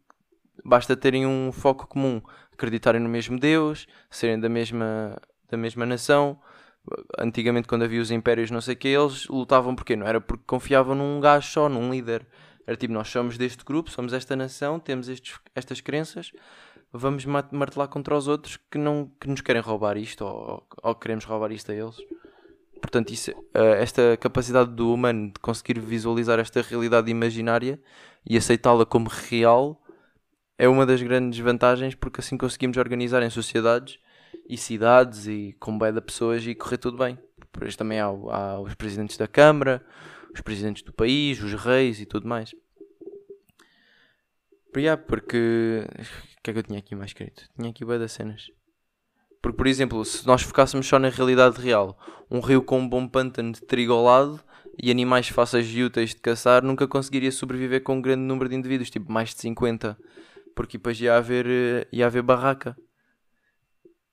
basta 0.63 0.95
terem 0.95 1.25
um 1.25 1.51
foco 1.51 1.87
comum, 1.87 2.21
acreditarem 2.53 3.01
no 3.01 3.09
mesmo 3.09 3.39
Deus, 3.39 3.87
serem 4.09 4.39
da 4.39 4.49
mesma, 4.49 5.17
da 5.49 5.57
mesma 5.57 5.85
nação. 5.85 6.39
Antigamente, 7.17 7.67
quando 7.67 7.83
havia 7.83 8.01
os 8.01 8.11
impérios, 8.11 8.49
não 8.49 8.61
sei 8.61 8.73
o 8.73 8.77
que, 8.77 8.87
eles 8.87 9.27
lutavam 9.27 9.75
porquê? 9.75 9.95
Não 9.95 10.07
era 10.07 10.19
porque 10.19 10.43
confiavam 10.45 10.95
num 10.95 11.19
gajo 11.19 11.47
só, 11.47 11.69
num 11.69 11.91
líder. 11.91 12.25
Era 12.65 12.77
tipo, 12.77 12.93
nós 12.93 13.07
somos 13.07 13.37
deste 13.37 13.63
grupo, 13.63 13.89
somos 13.89 14.13
esta 14.13 14.35
nação, 14.35 14.79
temos 14.79 15.09
estes, 15.09 15.39
estas 15.55 15.81
crenças, 15.81 16.31
vamos 16.91 17.25
martelar 17.25 17.87
contra 17.87 18.15
os 18.15 18.27
outros 18.27 18.57
que, 18.69 18.77
não, 18.77 19.11
que 19.19 19.27
nos 19.27 19.41
querem 19.41 19.61
roubar 19.61 19.97
isto 19.97 20.23
ou, 20.23 20.67
ou 20.83 20.95
queremos 20.95 21.25
roubar 21.25 21.51
isto 21.51 21.71
a 21.71 21.75
eles. 21.75 21.97
Portanto, 22.81 23.11
isso, 23.11 23.31
eh, 23.53 23.81
esta 23.81 24.17
capacidade 24.17 24.71
do 24.71 24.93
humano 24.93 25.27
de 25.27 25.39
conseguir 25.39 25.79
visualizar 25.79 26.39
esta 26.39 26.61
realidade 26.61 27.11
imaginária 27.11 27.79
e 28.25 28.37
aceitá-la 28.37 28.85
como 28.85 29.09
real 29.09 29.81
é 30.57 30.67
uma 30.67 30.85
das 30.85 31.01
grandes 31.01 31.39
vantagens 31.39 31.95
porque 31.95 32.21
assim 32.21 32.37
conseguimos 32.37 32.77
organizar 32.77 33.21
em 33.23 33.29
sociedades 33.29 33.99
e 34.49 34.57
cidades 34.57 35.27
e 35.27 35.55
com 35.59 35.77
bem 35.77 35.93
de 35.93 36.01
pessoas 36.01 36.45
e 36.45 36.55
correr 36.55 36.77
tudo 36.77 36.97
bem. 36.97 37.17
Depois 37.37 37.75
também 37.75 37.99
há, 37.99 38.07
há, 38.07 38.59
os 38.59 38.73
presidentes 38.73 39.15
da 39.15 39.27
Câmara, 39.27 39.85
os 40.33 40.41
presidentes 40.41 40.81
do 40.81 40.91
país, 40.91 41.41
os 41.41 41.53
reis 41.53 42.01
e 42.01 42.05
tudo 42.05 42.27
mais. 42.27 42.55
Porque. 45.07 45.85
O 46.37 46.41
que 46.41 46.49
é 46.51 46.53
que 46.53 46.59
eu 46.59 46.63
tinha 46.63 46.79
aqui 46.79 46.95
mais 46.95 47.11
escrito? 47.11 47.47
Tinha 47.55 47.69
aqui 47.69 47.85
bem 47.85 47.99
das 47.99 48.11
cenas. 48.11 48.49
Porque, 49.41 49.57
por 49.57 49.67
exemplo, 49.67 50.03
se 50.03 50.25
nós 50.25 50.41
focássemos 50.41 50.87
só 50.87 50.97
na 50.97 51.09
realidade 51.09 51.61
real, 51.61 51.97
um 52.29 52.39
rio 52.39 52.61
com 52.61 52.79
um 52.79 52.89
bom 52.89 53.07
pântano 53.07 53.51
de 53.51 53.61
trigo 53.61 53.93
ao 53.93 54.03
lado 54.03 54.39
e 54.81 54.91
animais 54.91 55.29
fáceis 55.29 55.67
e 55.67 55.83
úteis 55.83 56.11
de 56.11 56.21
caçar 56.21 56.63
nunca 56.63 56.87
conseguiria 56.87 57.31
sobreviver 57.31 57.83
com 57.83 57.95
um 57.95 58.01
grande 58.01 58.21
número 58.21 58.49
de 58.49 58.55
indivíduos, 58.55 58.89
tipo 58.89 59.11
mais 59.11 59.29
de 59.29 59.41
50. 59.41 59.97
Porque 60.55 60.77
depois 60.77 60.99
ia 60.99 61.15
haver, 61.15 61.45
eh, 61.47 61.87
ia 61.91 62.05
haver 62.05 62.21
barraca. 62.21 62.75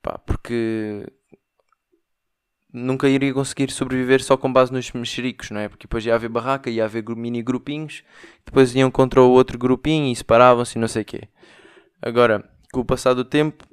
Pá, 0.06 0.18
porque 0.18 1.04
nunca 2.72 3.08
iria 3.08 3.34
conseguir 3.34 3.72
sobreviver 3.72 4.22
só 4.22 4.36
com 4.36 4.52
base 4.52 4.72
nos 4.72 4.92
mexericos, 4.92 5.50
não 5.50 5.58
é? 5.58 5.68
Porque 5.68 5.88
depois 5.88 6.06
ia 6.06 6.14
haver 6.14 6.28
barraca, 6.28 6.70
ia 6.70 6.84
haver 6.84 7.02
mini 7.16 7.42
grupinhos, 7.42 8.04
depois 8.44 8.72
iam 8.76 8.88
contra 8.88 9.20
o 9.20 9.32
outro 9.32 9.58
grupinho 9.58 10.12
e 10.12 10.14
separavam-se 10.14 10.78
não 10.78 10.86
sei 10.86 11.02
o 11.02 11.04
quê. 11.04 11.28
Agora, 12.00 12.48
com 12.72 12.78
o 12.78 12.84
passar 12.84 13.14
do 13.14 13.24
tempo, 13.24 13.66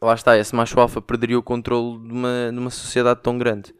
lá 0.00 0.14
está, 0.14 0.38
esse 0.38 0.56
macho 0.56 0.80
alfa 0.80 1.02
perderia 1.02 1.38
o 1.38 1.42
controle 1.42 1.98
de 2.08 2.14
uma, 2.14 2.50
de 2.50 2.58
uma 2.58 2.70
sociedade 2.70 3.20
tão 3.22 3.36
grande. 3.36 3.74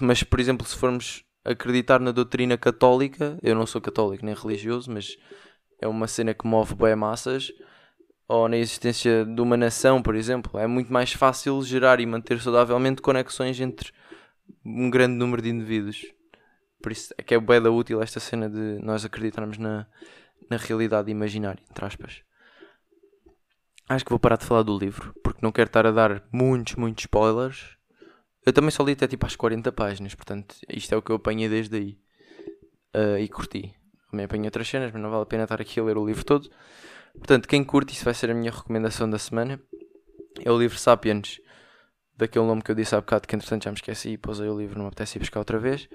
Mas, 0.00 0.24
por 0.24 0.40
exemplo, 0.40 0.66
se 0.66 0.74
formos 0.74 1.22
acreditar 1.44 2.00
na 2.00 2.10
doutrina 2.10 2.58
católica, 2.58 3.38
eu 3.40 3.54
não 3.54 3.66
sou 3.66 3.80
católico 3.80 4.26
nem 4.26 4.34
religioso, 4.34 4.90
mas 4.90 5.16
é 5.80 5.86
uma 5.86 6.08
cena 6.08 6.34
que 6.34 6.44
move 6.44 6.74
bem 6.74 6.96
massas, 6.96 7.52
ou 8.28 8.48
na 8.48 8.56
existência 8.56 9.24
de 9.24 9.40
uma 9.40 9.56
nação, 9.56 10.02
por 10.02 10.14
exemplo, 10.14 10.58
é 10.58 10.66
muito 10.66 10.92
mais 10.92 11.12
fácil 11.12 11.60
gerar 11.62 12.00
e 12.00 12.06
manter 12.06 12.40
saudavelmente 12.40 13.02
conexões 13.02 13.60
entre 13.60 13.92
um 14.64 14.90
grande 14.90 15.14
número 15.14 15.42
de 15.42 15.50
indivíduos. 15.50 16.06
Por 16.82 16.92
isso 16.92 17.14
é 17.16 17.22
que 17.22 17.34
é 17.34 17.40
bem 17.40 17.60
útil 17.68 18.02
esta 18.02 18.18
cena 18.18 18.48
de 18.48 18.78
nós 18.82 19.04
acreditarmos 19.04 19.58
na, 19.58 19.86
na 20.50 20.56
realidade 20.56 21.10
imaginária, 21.10 21.62
entre 21.70 21.84
aspas. 21.84 22.22
Acho 23.88 24.04
que 24.04 24.10
vou 24.10 24.18
parar 24.18 24.36
de 24.36 24.46
falar 24.46 24.62
do 24.62 24.78
livro, 24.78 25.14
porque 25.22 25.40
não 25.42 25.52
quero 25.52 25.68
estar 25.68 25.86
a 25.86 25.90
dar 25.90 26.24
muitos, 26.32 26.76
muitos 26.76 27.04
spoilers. 27.04 27.76
Eu 28.44 28.52
também 28.52 28.70
só 28.70 28.82
li 28.82 28.92
até 28.92 29.06
tipo 29.06 29.26
às 29.26 29.36
40 29.36 29.70
páginas, 29.72 30.14
portanto, 30.14 30.56
isto 30.68 30.92
é 30.92 30.96
o 30.96 31.02
que 31.02 31.12
eu 31.12 31.16
apanhei 31.16 31.48
desde 31.48 31.76
aí. 31.76 31.98
Uh, 32.94 33.18
e 33.18 33.28
curti. 33.28 33.74
Também 34.10 34.26
apanhei 34.26 34.46
outras 34.46 34.68
cenas, 34.68 34.90
mas 34.92 35.00
não 35.00 35.10
vale 35.10 35.22
a 35.22 35.26
pena 35.26 35.44
estar 35.44 35.60
aqui 35.60 35.80
a 35.80 35.84
ler 35.84 35.96
o 35.96 36.06
livro 36.06 36.24
todo. 36.24 36.50
Portanto, 37.14 37.48
quem 37.48 37.62
curte, 37.62 37.94
isso 37.94 38.04
vai 38.04 38.14
ser 38.14 38.30
a 38.30 38.34
minha 38.34 38.50
recomendação 38.50 39.08
da 39.08 39.18
semana. 39.18 39.60
É 40.44 40.50
o 40.50 40.58
livro 40.58 40.78
Sapiens, 40.78 41.40
daquele 42.16 42.46
nome 42.46 42.62
que 42.62 42.70
eu 42.70 42.74
disse 42.74 42.94
há 42.94 43.00
bocado, 43.00 43.28
que 43.28 43.36
entretanto 43.36 43.64
já 43.64 43.70
me 43.70 43.76
esqueci 43.76 44.10
e 44.10 44.18
pousei 44.18 44.48
o 44.48 44.58
livro, 44.58 44.76
não 44.76 44.84
me 44.84 44.88
apetece 44.88 45.18
ir 45.18 45.20
buscar 45.20 45.40
outra 45.40 45.58
vez. 45.58 45.88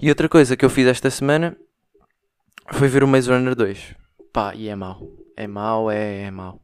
E 0.00 0.08
outra 0.08 0.28
coisa 0.28 0.56
que 0.56 0.64
eu 0.64 0.70
fiz 0.70 0.86
esta 0.86 1.10
semana 1.10 1.56
foi 2.72 2.88
ver 2.88 3.02
o 3.02 3.08
Maze 3.08 3.30
Runner 3.30 3.54
2. 3.54 3.94
Pá, 4.32 4.54
e 4.54 4.68
é 4.68 4.76
mau. 4.76 5.00
É 5.36 5.46
mau, 5.46 5.90
é, 5.90 6.24
é 6.24 6.30
mau. 6.30 6.60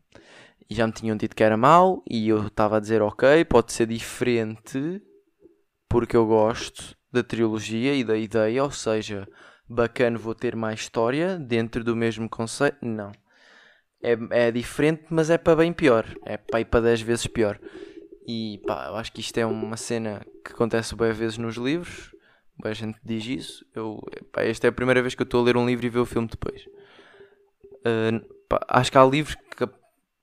E 0.68 0.74
já 0.74 0.86
me 0.86 0.92
tinham 0.92 1.16
dito 1.16 1.34
que 1.34 1.42
era 1.42 1.56
mau 1.56 2.02
e 2.08 2.28
eu 2.28 2.46
estava 2.46 2.76
a 2.76 2.80
dizer 2.80 3.02
ok, 3.02 3.44
pode 3.44 3.72
ser 3.72 3.86
diferente 3.86 5.02
porque 5.88 6.16
eu 6.16 6.26
gosto 6.26 6.96
da 7.12 7.22
trilogia 7.22 7.94
e 7.94 8.02
da 8.02 8.16
ideia, 8.16 8.64
ou 8.64 8.70
seja, 8.70 9.28
bacana 9.68 10.16
vou 10.16 10.34
ter 10.34 10.56
mais 10.56 10.80
história 10.80 11.38
dentro 11.38 11.84
do 11.84 11.94
mesmo 11.94 12.28
conceito. 12.28 12.78
Não. 12.80 13.12
É, 14.02 14.46
é 14.48 14.50
diferente, 14.50 15.04
mas 15.10 15.30
é 15.30 15.38
para 15.38 15.56
bem 15.56 15.72
pior. 15.72 16.06
É 16.24 16.36
para 16.36 16.60
ir 16.60 16.64
para 16.64 16.80
10 16.80 17.02
vezes 17.02 17.26
pior. 17.26 17.58
E 18.26 18.60
pá, 18.66 18.86
eu 18.88 18.96
acho 18.96 19.12
que 19.12 19.20
isto 19.20 19.36
é 19.38 19.46
uma 19.46 19.76
cena 19.76 20.24
que 20.44 20.52
acontece 20.52 20.94
bem 20.94 21.12
vezes 21.12 21.38
nos 21.38 21.56
livros. 21.56 22.14
Bem, 22.60 22.72
a 22.72 22.74
gente 22.74 22.98
diz 23.04 23.24
isso. 23.26 23.66
Eu, 23.74 24.02
pá, 24.32 24.42
esta 24.42 24.66
é 24.66 24.70
a 24.70 24.72
primeira 24.72 25.00
vez 25.00 25.14
que 25.14 25.22
eu 25.22 25.24
estou 25.24 25.40
a 25.40 25.44
ler 25.44 25.56
um 25.56 25.66
livro 25.66 25.86
e 25.86 25.88
ver 25.88 26.00
o 26.00 26.06
filme 26.06 26.28
depois. 26.28 26.66
Uh, 27.84 28.20
pá, 28.48 28.60
acho 28.68 28.90
que 28.90 28.98
há 28.98 29.04
livros 29.04 29.34
que 29.34 29.66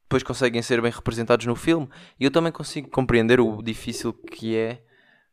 depois 0.09 0.23
conseguem 0.23 0.61
ser 0.61 0.81
bem 0.81 0.91
representados 0.91 1.45
no 1.45 1.55
filme. 1.55 1.87
E 2.19 2.25
eu 2.25 2.31
também 2.31 2.51
consigo 2.51 2.89
compreender 2.89 3.39
o 3.39 3.61
difícil 3.61 4.11
que 4.11 4.55
é 4.55 4.81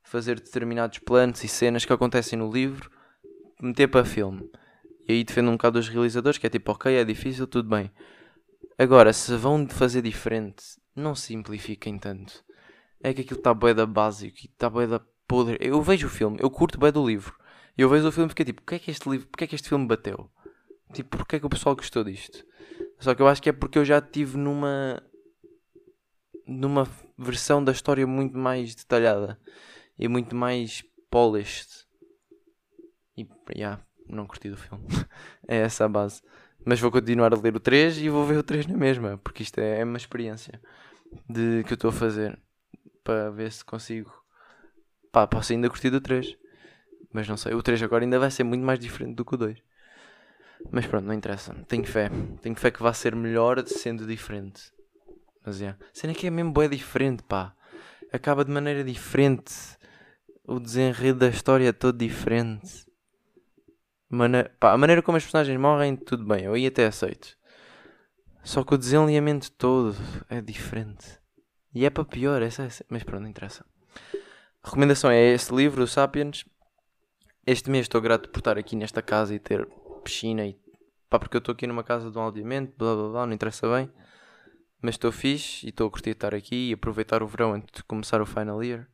fazer 0.02 0.38
determinados 0.38 0.98
planos 0.98 1.42
e 1.42 1.48
cenas 1.48 1.84
que 1.84 1.92
acontecem 1.92 2.38
no 2.38 2.50
livro, 2.50 2.90
meter 3.60 3.88
para 3.88 4.04
filme. 4.04 4.48
E 5.08 5.12
aí 5.12 5.24
defendo 5.24 5.48
um 5.48 5.52
bocado 5.52 5.78
os 5.78 5.88
realizadores, 5.88 6.38
que 6.38 6.46
é 6.46 6.50
tipo, 6.50 6.72
ok, 6.72 6.94
é 6.94 7.04
difícil, 7.04 7.46
tudo 7.46 7.68
bem. 7.68 7.90
Agora, 8.78 9.12
se 9.12 9.34
vão 9.36 9.68
fazer 9.68 10.02
diferente, 10.02 10.64
não 10.94 11.14
simplifiquem 11.14 11.98
tanto. 11.98 12.44
É 13.02 13.12
que 13.12 13.22
aquilo 13.22 13.38
está 13.38 13.54
bué 13.54 13.74
da 13.74 13.86
básico 13.86 14.36
e 14.42 14.46
está 14.46 14.68
bué 14.68 14.86
da 14.86 15.00
podre. 15.26 15.58
Eu 15.60 15.80
vejo 15.82 16.06
o 16.06 16.10
filme, 16.10 16.38
eu 16.40 16.50
curto 16.50 16.78
bué 16.78 16.92
do 16.92 17.06
livro. 17.06 17.34
E 17.76 17.82
eu 17.82 17.88
vejo 17.88 18.08
o 18.08 18.12
filme 18.12 18.28
e 18.28 18.30
fiquei 18.30 18.46
tipo, 18.46 18.62
porquê 18.62 18.76
é 18.76 18.78
que 18.78 18.90
este 18.90 19.08
livro, 19.08 19.26
porquê 19.28 19.44
é 19.44 19.46
que 19.46 19.54
este 19.54 19.68
filme 19.68 19.86
bateu? 19.86 20.30
Tipo, 20.92 21.18
porquê 21.18 21.36
é 21.36 21.40
que 21.40 21.46
o 21.46 21.50
pessoal 21.50 21.76
gostou 21.76 22.04
disto? 22.04 22.44
Só 22.98 23.14
que 23.14 23.20
eu 23.20 23.28
acho 23.28 23.42
que 23.42 23.50
é 23.50 23.52
porque 23.52 23.78
eu 23.78 23.84
já 23.84 23.98
estive 23.98 24.38
numa 24.38 25.02
numa 26.46 26.88
versão 27.18 27.62
da 27.62 27.72
história 27.72 28.06
muito 28.06 28.38
mais 28.38 28.74
detalhada 28.74 29.38
e 29.98 30.08
muito 30.08 30.34
mais 30.34 30.84
polished. 31.10 31.86
E 33.16 33.26
yeah, 33.54 33.82
não 34.08 34.26
curti 34.26 34.48
do 34.48 34.56
filme. 34.56 34.84
é 35.48 35.56
essa 35.58 35.84
a 35.84 35.88
base. 35.88 36.22
Mas 36.68 36.80
vou 36.80 36.90
continuar 36.90 37.32
a 37.32 37.40
ler 37.40 37.54
o 37.54 37.60
3 37.60 37.98
e 37.98 38.08
vou 38.08 38.26
ver 38.26 38.38
o 38.38 38.42
3 38.42 38.66
na 38.66 38.76
mesma, 38.76 39.18
porque 39.18 39.44
isto 39.44 39.56
é 39.60 39.84
uma 39.84 39.96
experiência 39.96 40.60
de 41.30 41.62
que 41.62 41.72
eu 41.72 41.76
estou 41.76 41.90
a 41.90 41.92
fazer 41.92 42.36
para 43.04 43.30
ver 43.30 43.52
se 43.52 43.64
consigo. 43.64 44.12
Pá, 45.12 45.28
posso 45.28 45.52
ainda 45.52 45.70
curtir 45.70 45.90
do 45.90 46.00
3. 46.00 46.36
Mas 47.12 47.28
não 47.28 47.36
sei, 47.36 47.54
o 47.54 47.62
3 47.62 47.80
agora 47.84 48.02
ainda 48.02 48.18
vai 48.18 48.32
ser 48.32 48.42
muito 48.42 48.64
mais 48.64 48.80
diferente 48.80 49.14
do 49.14 49.24
que 49.24 49.36
o 49.36 49.38
2. 49.38 49.62
Mas 50.72 50.84
pronto, 50.88 51.04
não 51.04 51.14
interessa. 51.14 51.54
Tenho 51.68 51.84
fé. 51.84 52.10
Tenho 52.42 52.56
fé 52.56 52.72
que 52.72 52.82
vai 52.82 52.92
ser 52.92 53.14
melhor 53.14 53.64
sendo 53.64 54.04
diferente. 54.04 54.72
Mas 55.44 55.60
é. 55.60 55.66
Yeah. 55.66 55.78
Sendo 55.92 56.14
que 56.14 56.26
é 56.26 56.30
mesmo 56.30 56.50
boé 56.50 56.66
diferente, 56.66 57.22
pá. 57.22 57.54
Acaba 58.12 58.44
de 58.44 58.50
maneira 58.50 58.82
diferente. 58.82 59.54
O 60.44 60.58
desenredo 60.58 61.20
da 61.20 61.28
história 61.28 61.68
é 61.68 61.72
todo 61.72 61.96
diferente. 61.96 62.85
Mane... 64.08 64.44
Pá, 64.60 64.72
a 64.72 64.78
maneira 64.78 65.02
como 65.02 65.16
as 65.16 65.24
personagens 65.24 65.58
morrem, 65.58 65.96
tudo 65.96 66.24
bem. 66.24 66.44
Eu 66.44 66.54
aí 66.54 66.66
até 66.66 66.86
aceito. 66.86 67.36
Só 68.42 68.62
que 68.62 68.74
o 68.74 68.78
desenvolvimento 68.78 69.50
todo 69.52 69.96
é 70.28 70.40
diferente. 70.40 71.18
E 71.74 71.84
é 71.84 71.90
para 71.90 72.04
pior, 72.04 72.40
essa, 72.42 72.64
é... 72.64 72.68
mas 72.88 73.02
pronto, 73.02 73.22
não 73.22 73.28
interessa. 73.28 73.64
A 74.62 74.68
recomendação 74.68 75.10
é 75.10 75.32
este 75.32 75.54
livro, 75.54 75.82
o 75.82 75.86
Sapiens. 75.86 76.44
Este 77.46 77.70
mês 77.70 77.84
estou 77.84 78.00
grato 78.00 78.28
por 78.28 78.38
estar 78.38 78.56
aqui 78.58 78.74
nesta 78.74 79.02
casa 79.02 79.34
e 79.34 79.38
ter 79.38 79.66
piscina 80.02 80.46
e 80.46 80.58
pá, 81.08 81.18
porque 81.18 81.36
eu 81.36 81.38
estou 81.38 81.52
aqui 81.52 81.66
numa 81.66 81.84
casa 81.84 82.10
de 82.10 82.18
um 82.18 82.20
aldeamento, 82.20 82.72
blá 82.76 82.94
blá 82.94 83.08
blá, 83.08 83.26
não 83.26 83.32
interessa 83.32 83.68
bem. 83.68 83.90
Mas 84.80 84.94
estou 84.94 85.12
fixe 85.12 85.66
e 85.66 85.70
estou 85.70 85.86
a 85.86 85.90
curtir 85.90 86.10
estar 86.10 86.34
aqui 86.34 86.70
e 86.70 86.72
aproveitar 86.72 87.22
o 87.22 87.26
verão 87.26 87.52
antes 87.52 87.68
de 87.74 87.84
começar 87.84 88.20
o 88.20 88.26
final 88.26 88.62
year. 88.62 88.88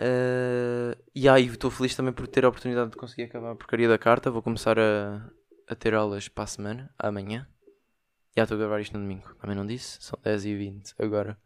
Uh, 0.00 0.96
e 1.14 1.28
aí 1.28 1.46
estou 1.46 1.70
feliz 1.70 1.94
também 1.94 2.12
por 2.12 2.26
ter 2.28 2.44
a 2.44 2.48
oportunidade 2.48 2.90
de 2.90 2.96
conseguir 2.96 3.24
acabar 3.24 3.50
a 3.52 3.56
porcaria 3.56 3.88
da 3.88 3.98
carta. 3.98 4.30
Vou 4.30 4.42
começar 4.42 4.78
a, 4.78 5.28
a 5.66 5.74
ter 5.74 5.94
aulas 5.94 6.28
para 6.28 6.44
a 6.44 6.46
semana, 6.46 6.94
amanhã. 6.98 7.46
Já 8.36 8.44
estou 8.44 8.56
a 8.56 8.58
gravar 8.58 8.80
isto 8.80 8.96
no 8.96 9.02
domingo, 9.02 9.34
também 9.40 9.56
não 9.56 9.66
disse? 9.66 9.98
São 10.00 10.18
10 10.22 10.44
e 10.44 10.54
20 10.54 10.94
agora. 10.98 11.36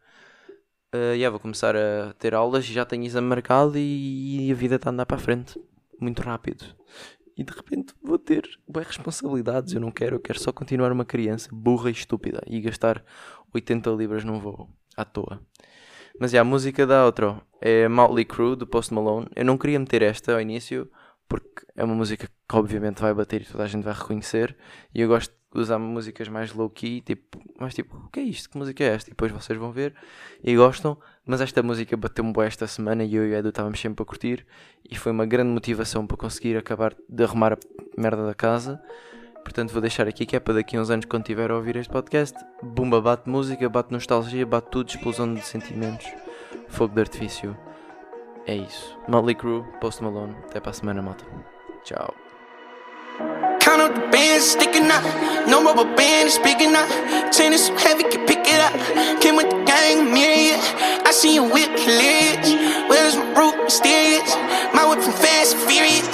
Uh, 0.94 1.14
yeah, 1.14 1.30
vou 1.30 1.40
começar 1.40 1.74
a 1.74 2.12
ter 2.18 2.34
aulas 2.34 2.66
já 2.66 2.84
tenho 2.84 3.04
exame 3.04 3.26
marcado 3.26 3.78
e, 3.78 4.48
e 4.48 4.52
a 4.52 4.54
vida 4.54 4.76
está 4.76 4.90
a 4.90 4.92
andar 4.92 5.06
para 5.06 5.16
a 5.16 5.20
frente. 5.20 5.58
Muito 5.98 6.20
rápido 6.20 6.66
e 7.36 7.42
de 7.42 7.52
repente 7.52 7.94
vou 8.02 8.18
ter 8.18 8.48
bem 8.68 8.84
responsabilidades. 8.84 9.72
Eu 9.74 9.80
não 9.80 9.90
quero, 9.90 10.16
eu 10.16 10.20
quero 10.20 10.40
só 10.40 10.52
continuar 10.52 10.92
uma 10.92 11.04
criança 11.04 11.48
burra 11.52 11.90
e 11.90 11.92
estúpida 11.92 12.42
e 12.46 12.60
gastar 12.60 13.04
80 13.52 13.90
libras 13.90 14.24
num 14.24 14.38
voo 14.38 14.68
à 14.96 15.04
toa. 15.04 15.40
Mas 16.22 16.32
é, 16.32 16.38
a 16.38 16.44
música 16.44 16.86
da 16.86 17.04
outro 17.04 17.42
é 17.60 17.88
Motley 17.88 18.24
Crue 18.24 18.54
do 18.54 18.64
Post 18.64 18.94
Malone. 18.94 19.26
Eu 19.34 19.44
não 19.44 19.58
queria 19.58 19.76
meter 19.76 20.02
esta 20.02 20.32
ao 20.32 20.40
início 20.40 20.88
porque 21.28 21.66
é 21.74 21.82
uma 21.82 21.96
música 21.96 22.28
que 22.28 22.56
obviamente 22.56 23.02
vai 23.02 23.12
bater 23.12 23.42
e 23.42 23.44
toda 23.44 23.64
a 23.64 23.66
gente 23.66 23.82
vai 23.82 23.92
reconhecer. 23.92 24.56
E 24.94 25.00
eu 25.00 25.08
gosto 25.08 25.34
de 25.52 25.60
usar 25.60 25.80
músicas 25.80 26.28
mais 26.28 26.52
low-key, 26.52 27.00
tipo, 27.00 27.42
mais 27.58 27.74
tipo, 27.74 27.96
o 27.96 28.08
que 28.08 28.20
é 28.20 28.22
isto? 28.22 28.48
Que 28.48 28.56
música 28.56 28.84
é 28.84 28.94
esta? 28.94 29.10
E 29.10 29.14
depois 29.14 29.32
vocês 29.32 29.58
vão 29.58 29.72
ver 29.72 29.96
e 30.44 30.54
gostam. 30.54 30.96
Mas 31.26 31.40
esta 31.40 31.60
música 31.60 31.96
bateu-me 31.96 32.32
boa 32.32 32.46
esta 32.46 32.68
semana 32.68 33.02
e 33.02 33.16
eu 33.16 33.26
e 33.26 33.32
o 33.32 33.34
Edu 33.34 33.48
estávamos 33.48 33.80
sempre 33.80 34.04
a 34.04 34.06
curtir. 34.06 34.46
E 34.88 34.96
foi 34.96 35.10
uma 35.10 35.26
grande 35.26 35.50
motivação 35.50 36.06
para 36.06 36.16
conseguir 36.16 36.56
acabar 36.56 36.94
de 37.08 37.24
arrumar 37.24 37.54
a 37.54 37.58
merda 38.00 38.24
da 38.24 38.34
casa. 38.34 38.80
Portanto, 39.42 39.72
vou 39.72 39.80
deixar 39.80 40.08
aqui 40.08 40.24
que 40.24 40.36
é 40.36 40.40
para 40.40 40.54
daqui 40.54 40.76
a 40.76 40.80
uns 40.80 40.90
anos, 40.90 41.04
quando 41.04 41.24
tiver 41.24 41.50
a 41.50 41.56
ouvir 41.56 41.76
este 41.76 41.92
podcast, 41.92 42.38
bumba, 42.62 43.00
bate 43.00 43.28
música, 43.28 43.68
bate 43.68 43.92
nostalgia, 43.92 44.46
bate 44.46 44.68
tudo, 44.70 44.88
explosão 44.88 45.32
de 45.34 45.42
sentimentos, 45.42 46.06
fogo 46.68 46.94
de 46.94 47.00
artifício. 47.00 47.56
É 48.46 48.54
isso. 48.54 48.96
Motley 49.08 49.34
Crue, 49.34 49.62
Post 49.80 50.02
Malone. 50.02 50.34
Até 50.48 50.58
para 50.60 50.70
a 50.70 50.74
semana, 50.74 51.02
malta. 51.02 51.24
Tchau. 51.84 52.14
Count 53.60 53.80
up 53.80 53.94
the 53.94 54.08
bands 54.10 54.44
sticking. 54.44 54.88
No 55.46 55.62
rubber 55.62 55.84
band 55.96 56.26
is 56.26 56.38
big 56.38 56.60
enough. 56.60 56.90
So 57.32 57.44
heavy, 57.44 58.04
can 58.04 58.26
pick 58.26 58.46
it 58.46 58.60
up. 58.60 58.72
Came 59.20 59.36
with 59.36 59.50
the 59.50 59.64
gang, 59.64 60.12
myriad. 60.12 60.58
I 61.06 61.12
you. 61.24 61.44
Where's 62.88 63.16
my 63.16 63.24
root 63.38 63.64
mysterious? 63.64 64.34
My 64.74 64.88
whip 64.88 65.00
from 65.00 65.12
fast 65.12 65.56
furious. 65.56 66.08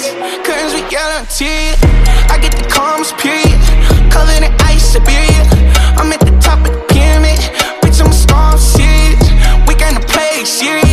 Curtains 0.44 1.38
tears. 1.38 2.07
I 2.30 2.38
get 2.38 2.52
the 2.52 2.68
calms, 2.68 3.12
period. 3.12 3.58
Covered 4.10 4.42
in 4.42 4.52
ice, 4.60 4.92
Siberia 4.92 5.42
I'm 5.98 6.12
at 6.12 6.20
the 6.20 6.36
top 6.40 6.60
of 6.66 6.72
the 6.72 6.84
pyramid. 6.92 7.38
Bitch, 7.82 8.00
I'm 8.00 8.10
a 8.10 8.12
star, 8.12 8.56
serious. 8.58 9.22
We 9.66 9.74
gonna 9.74 10.00
play 10.00 10.44
serious. 10.44 10.87